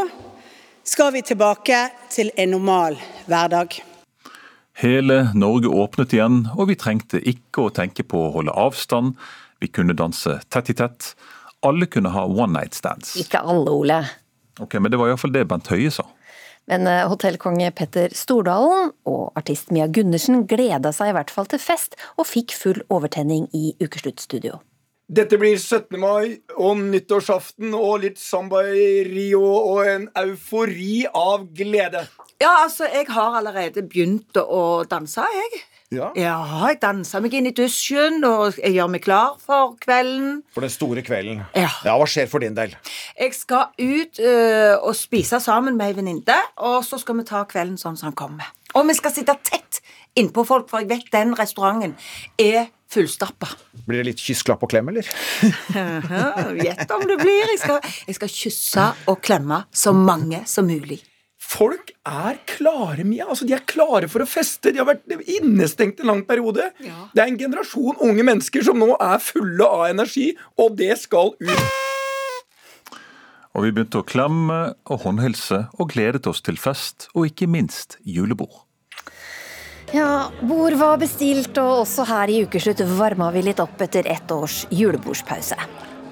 [0.83, 3.92] skal vi tilbake til en normal hverdag.
[4.81, 9.13] Hele Norge åpnet igjen, og vi trengte ikke å tenke på å holde avstand.
[9.61, 11.13] Vi kunne danse tett i tett.
[11.63, 13.13] Alle kunne ha one night stands.
[13.21, 14.01] Ikke alle, Ole.
[14.59, 16.05] Ok, Men det var iallfall det Bent Høie sa.
[16.69, 21.61] Men eh, hotellkonge Petter Stordalen og artist Mia Gundersen gleda seg i hvert fall til
[21.61, 24.61] fest, og fikk full overtenning i Ukesluttstudio.
[25.11, 25.99] Dette blir 17.
[25.99, 32.05] mai og nyttårsaften og litt samba i Rio og en eufori av glede.
[32.39, 35.63] Ja, altså, jeg har allerede begynt å danse, jeg.
[35.93, 36.07] Ja.
[36.17, 40.39] ja jeg danser meg inn i dusjen og jeg gjør meg klar for kvelden.
[40.55, 41.43] For den store kvelden.
[41.51, 41.69] Ja.
[41.85, 42.73] ja hva skjer for din del?
[43.19, 47.43] Jeg skal ut uh, og spise sammen med ei venninne, og så skal vi ta
[47.49, 48.49] kvelden sånn som den kommer.
[48.73, 49.83] Og vi skal sitte tett
[50.17, 51.93] innpå folk, for jeg vet den restauranten
[52.41, 53.49] er fullstappa.
[53.87, 55.07] Blir det litt kyss, klapp og klem, eller?
[56.65, 57.49] Gjett om det blir.
[57.53, 61.01] Jeg skal, jeg skal kysse og klemme så mange som mulig.
[61.43, 63.27] Folk er klare, Mia.
[63.29, 64.71] Altså, de er klare for å feste.
[64.71, 66.69] De har vært innestengt en lang periode.
[66.81, 67.07] Ja.
[67.13, 71.35] Det er en generasjon unge mennesker som nå er fulle av energi, og det skal
[71.35, 71.81] ut.
[73.53, 77.99] Og vi begynte å klemme og håndhilse og gledet oss til fest, og ikke minst
[78.01, 78.63] julebord.
[79.93, 84.31] Ja, bord var bestilt, og også her i Ukeslutt varma vi litt opp etter ett
[84.33, 85.57] års julebordspause.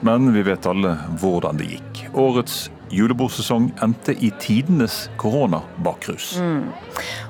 [0.05, 2.01] Men vi vet alle hvordan det gikk.
[2.13, 6.35] Årets julebordsesong endte i tidenes koronabakrus.
[6.37, 6.67] Mm.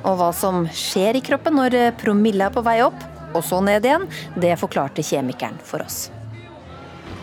[0.04, 3.00] Og hva som skjer i kroppen når promille er på vei opp,
[3.32, 4.04] og så ned igjen,
[4.36, 6.10] det forklarte kjemikeren for oss.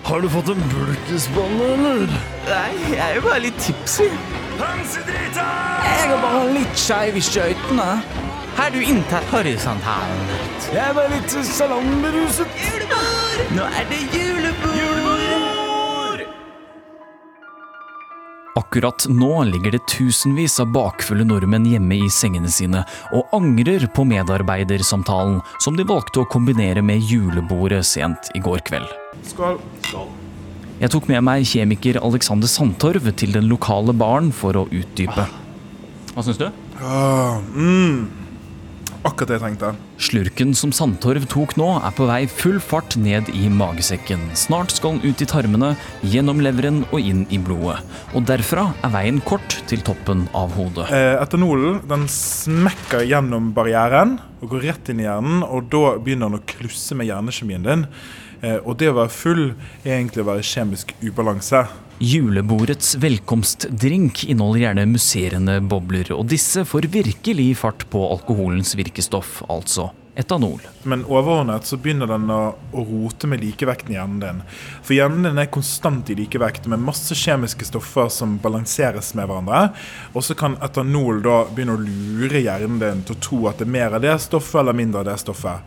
[0.09, 2.17] Har du fått en bulkesballe, eller?
[2.49, 4.09] Nei, jeg er jo bare litt tipsy.
[4.57, 5.45] Hansedrita!
[5.85, 7.91] Jeg er bare litt skeiv i skøytene.
[8.59, 10.31] Har du inntatt horisontalen?
[10.75, 12.57] Jeg er bare litt salongberuset.
[12.59, 13.53] Julebord!
[13.55, 14.75] Nå er det julebord!
[14.75, 16.25] julebord!
[18.59, 22.83] Akkurat nå ligger det tusenvis av bakfulle nordmenn hjemme i sengene sine
[23.15, 28.91] og angrer på medarbeidersamtalen som de valgte å kombinere med julebordet sent i går kveld.
[29.31, 29.63] Skål.
[29.87, 30.11] Skål.
[30.83, 35.31] Jeg tok med meg kjemiker Alexander Sandtorv til den lokale baren for å utdype.
[36.11, 36.49] Hva syns du?
[36.83, 38.18] Uh, mm.
[39.09, 39.69] Akkurat det jeg tenkte.
[40.05, 44.27] Slurken som Sandtorv tok nå, er på vei full fart ned i magesekken.
[44.37, 45.71] Snart skal den ut i tarmene,
[46.05, 47.79] gjennom leveren og inn i blodet.
[48.13, 50.91] Og derfra er veien kort til toppen av hodet.
[50.93, 56.29] Eh, etanolen den smekker gjennom barrieren og går rett inn i hjernen, og da begynner
[56.29, 57.89] den å klusse med hjernekjemien din.
[58.43, 59.45] Eh, og det å være full
[59.87, 61.65] er egentlig å være kjemisk ubalanse.
[62.01, 69.89] Julebordets velkomstdrink inneholder gjerne musserende bobler, og disse får virkelig fart på alkoholens virkestoff, altså
[70.19, 70.63] etanol.
[70.87, 74.41] Men overordnet så begynner den å, rote med likevekten i hjernen din.
[74.79, 79.69] For hjernen din er konstant i likevekt med masse kjemiske stoffer som balanseres med hverandre.
[80.15, 83.67] Og så kan etanol da begynne å lure hjernen din til å tro at det
[83.67, 85.67] er mer av det stoffet eller mindre av det stoffet.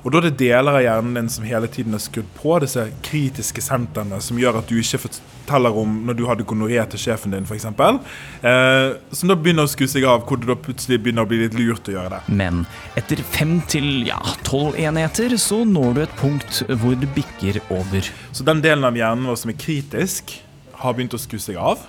[0.00, 2.86] Og da er det deler av hjernen din som hele tiden er skrudd på, disse
[3.04, 7.34] kritiske sentrene som gjør at du ikke forteller om når du hadde gonoré til sjefen
[7.34, 7.66] din, f.eks.
[7.68, 11.42] Eh, som da begynner å skru seg av, hvor det da plutselig begynner å bli
[11.42, 12.36] litt lurt å gjøre det.
[12.40, 12.64] Men
[13.00, 18.12] etter fem til ja, tolv enheter så når du et punkt hvor det bikker over.
[18.32, 20.38] Så den delen av hjernen vår som er kritisk,
[20.80, 21.82] har begynt å skru seg av.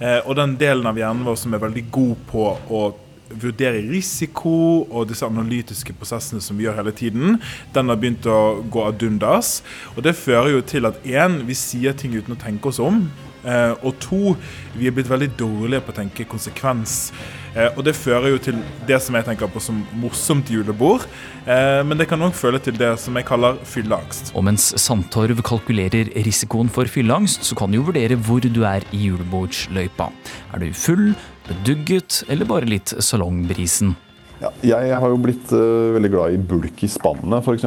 [0.00, 2.84] Eh, og den delen av hjernen vår som er veldig god på å
[3.30, 4.52] vurdere risiko
[4.84, 7.40] og disse analytiske prosessene som vi gjør hele tiden,
[7.74, 9.60] den har begynt å gå ad undas.
[9.96, 13.04] Og det fører jo til at én, vi sier ting uten å tenke oss om.
[13.40, 14.34] Eh, og to,
[14.76, 17.10] vi er blitt veldig dårlige på å tenke konsekvens.
[17.54, 21.06] Eh, og det fører jo til det som jeg tenker på som morsomt julebord.
[21.46, 24.34] Eh, men det kan òg føle til det som jeg kaller fylleangst.
[24.36, 28.84] Og mens Sandtorv kalkulerer risikoen for fylleangst, så kan du jo vurdere hvor du er
[28.92, 30.10] i julebordsløypa.
[30.52, 31.10] Er du full,
[31.50, 33.96] bedugget eller bare litt salongbrisen?
[34.40, 37.66] Ja, jeg har jo blitt uh, veldig glad i bulk i spannet, f.eks.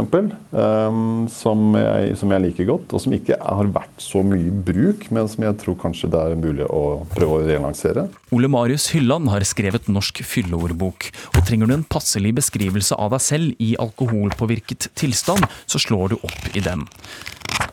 [0.49, 4.53] Um, som, jeg, som jeg liker godt, og som ikke har vært så mye i
[4.69, 8.07] bruk, men som jeg tror kanskje det er mulig å prøve å relansere.
[8.33, 13.21] Ole Marius Hylland har skrevet Norsk fylleordbok, og trenger du en passelig beskrivelse av deg
[13.21, 16.87] selv i alkoholpåvirket tilstand, så slår du opp i den.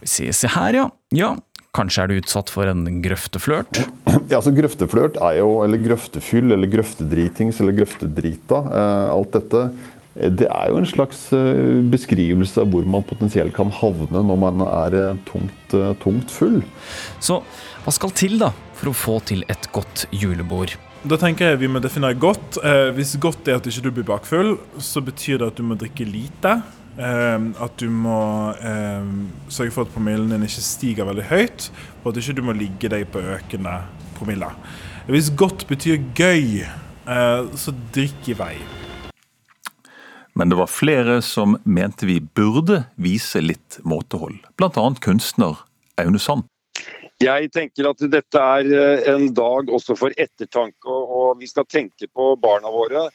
[0.05, 0.91] Se her, ja.
[1.17, 1.35] Ja,
[1.77, 3.85] Kanskje er du utsatt for en grøfteflørt?
[4.31, 8.59] Ja, altså Grøfteflørt er jo, eller grøftefyll, eller grøftedritings, eller grøftedrita.
[8.67, 9.63] Eh, alt dette.
[10.17, 14.41] Eh, det er jo en slags eh, beskrivelse av hvor man potensielt kan havne når
[14.49, 14.99] man er
[15.31, 16.61] tungt, tungt full.
[17.23, 17.39] Så
[17.85, 20.75] hva skal til da for å få til et godt julebord?
[21.01, 22.59] Da tenker jeg vi må definere godt.
[22.61, 25.79] Eh, hvis godt er at du ikke blir bakfull, så betyr det at du må
[25.81, 26.59] drikke lite.
[27.01, 31.71] Ehm, at du må ehm, sørge for at promillen din ikke stiger veldig høyt,
[32.03, 33.79] og at du ikke må ligge deg på økende
[34.19, 34.51] promille.
[35.09, 38.55] Hvis godt betyr gøy, eh, så drikk i vei.
[40.37, 44.87] Men det var flere som mente vi burde vise litt måtehold, bl.a.
[45.01, 45.65] kunstner
[46.01, 46.45] Aune Sand.
[47.21, 52.09] Jeg tenker at dette er eh, en dag også for ettertanke, og vi skal tenke
[52.13, 53.09] på barna våre.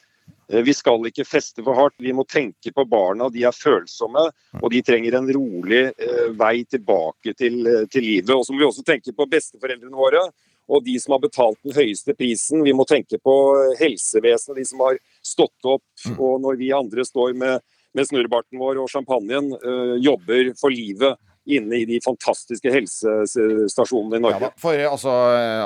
[0.52, 1.96] Eh, vi skal ikke feste for hardt.
[2.02, 3.28] Vi må tenke på barna.
[3.32, 4.28] De er følsomme,
[4.60, 8.34] og de trenger en rolig eh, vei tilbake til, eh, til livet.
[8.36, 10.28] Og så må vi også tenke på besteforeldrene våre
[10.66, 12.64] og de som har betalt den høyeste prisen.
[12.66, 13.34] Vi må tenke på
[13.78, 15.84] helsevesenet, de som har stått opp.
[16.08, 16.16] Mm.
[16.18, 17.62] Og når vi andre står med,
[17.94, 21.14] med snurrbarten vår og champagnen, øh, jobber for livet
[21.46, 24.50] inne i de fantastiske helsestasjonene i Norge.
[24.50, 25.14] Ja, for altså,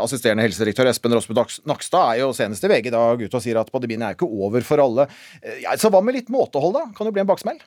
[0.02, 1.36] Assisterende helsedirektør Espen Rosme
[1.68, 4.28] Nakstad er jo senest i VG i dag ute og sier at pandemien er ikke
[4.28, 5.08] over for alle.
[5.42, 6.86] Eh, ja, så hva med litt måtehold, da?
[6.96, 7.60] Kan det bli en baksmell?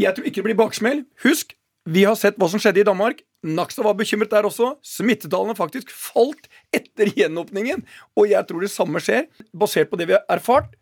[0.00, 1.04] Jeg tror ikke det blir baksmell.
[1.24, 1.54] Husk,
[1.84, 3.20] vi har sett hva som skjedde i Danmark.
[3.44, 4.74] Nakstad var bekymret der også.
[4.84, 7.84] Smittetallene faktisk falt etter gjenåpningen.
[8.16, 10.72] Og jeg tror det samme skjer, basert på det vi har erfart.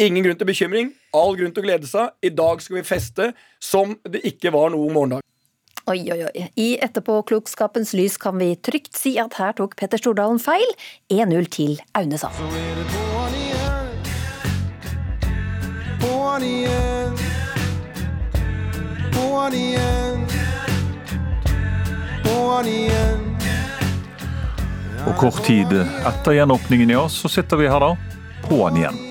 [0.00, 2.14] Ingen grunn til bekymring, all grunn til å glede seg.
[2.24, 3.32] I dag skal vi feste
[3.62, 5.24] som det ikke var noe morgendag.
[5.90, 6.42] Oi, oi, oi.
[6.54, 10.68] I etterpåklokskapens lys kan vi trygt si at her tok Petter Stordalen feil.
[11.10, 12.38] 1-0 til Aune Sand.
[25.02, 27.90] Og kort tid etter gjenåpningen i oss, så sitter vi her da,
[28.46, 29.02] på'n igjen.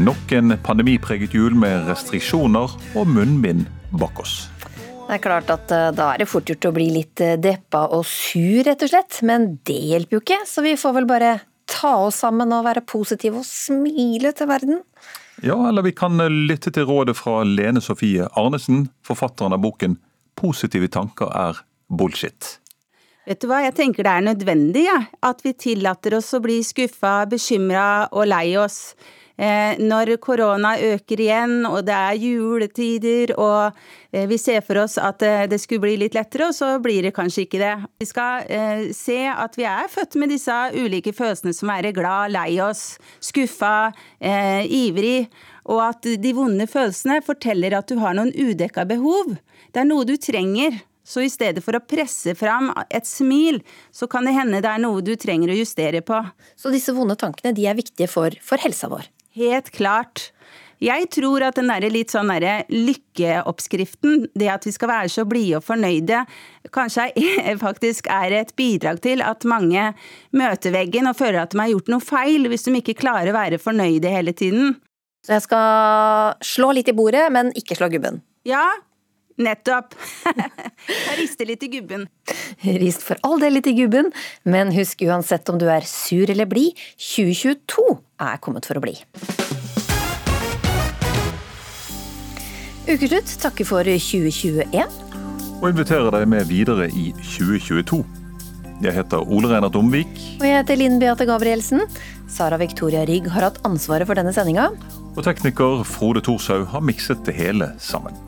[0.00, 4.46] Nok en pandemipreget jul med restriksjoner og munnbind bak oss.
[5.04, 7.82] Det er klart at eh, da er det fort gjort å bli litt eh, deppa
[7.92, 9.18] og sur, rett og slett.
[9.28, 11.34] Men det hjelper jo ikke, så vi får vel bare
[11.68, 14.80] ta oss sammen og være positive og smile til verden.
[15.44, 19.98] Ja, eller vi kan eh, lytte til rådet fra Lene Sofie Arnesen, forfatteren av boken
[20.40, 21.60] 'Positive tanker er
[21.92, 22.56] bullshit'.
[23.28, 26.58] Vet du hva, jeg tenker det er nødvendig, ja, at vi tillater oss å bli
[26.64, 28.96] skuffa, bekymra og lei oss.
[29.34, 33.74] Eh, når korona øker igjen, og det er juletider, og
[34.14, 37.02] eh, vi ser for oss at eh, det skulle bli litt lettere, og så blir
[37.02, 37.72] det kanskje ikke det.
[37.98, 38.46] Vi skal
[38.94, 43.90] se at vi er født med disse ulike følelsene som er glad, lei oss, skuffa,
[44.20, 45.26] ivrig.
[45.72, 49.34] Og at de vonde følelsene forteller at du har noen udekka behov.
[49.72, 50.76] Det er noe du trenger.
[51.04, 53.60] Så i stedet for å presse fram et smil,
[53.92, 56.22] så kan det hende det er noe du trenger å justere på.
[56.56, 59.10] Så disse vonde tankene de er viktige for, for helsa vår?
[59.34, 60.30] Helt klart.
[60.82, 65.24] Jeg tror at den der litt sånn der lykkeoppskriften, det at vi skal være så
[65.28, 66.24] blide og fornøyde,
[66.74, 67.08] kanskje
[67.64, 69.92] faktisk er et bidrag til at mange
[70.36, 73.38] møter veggen og føler at de har gjort noe feil, hvis de ikke klarer å
[73.38, 74.76] være fornøyde hele tiden.
[75.24, 78.20] Så jeg skal slå litt i bordet, men ikke slå gubben?
[78.44, 78.66] Ja,
[79.40, 79.94] Nettopp.
[81.08, 82.06] Jeg rister litt i gubben.
[82.62, 84.12] Rist for all del litt i gubben,
[84.46, 87.86] men husk uansett om du er sur eller blid, 2022
[88.22, 88.94] er kommet for å bli.
[92.84, 95.00] Ukeslutt takker for 2021.
[95.62, 98.02] Og inviterer deg med videre i 2022.
[98.84, 100.10] Jeg heter Ole Reinert Omvik.
[100.36, 101.86] Og jeg heter Linn Beate Gabrielsen.
[102.28, 104.68] Sara Victoria Rygg har hatt ansvaret for denne sendinga.
[105.14, 108.18] Og tekniker Frode Thorshaug har mikset det hele sammen.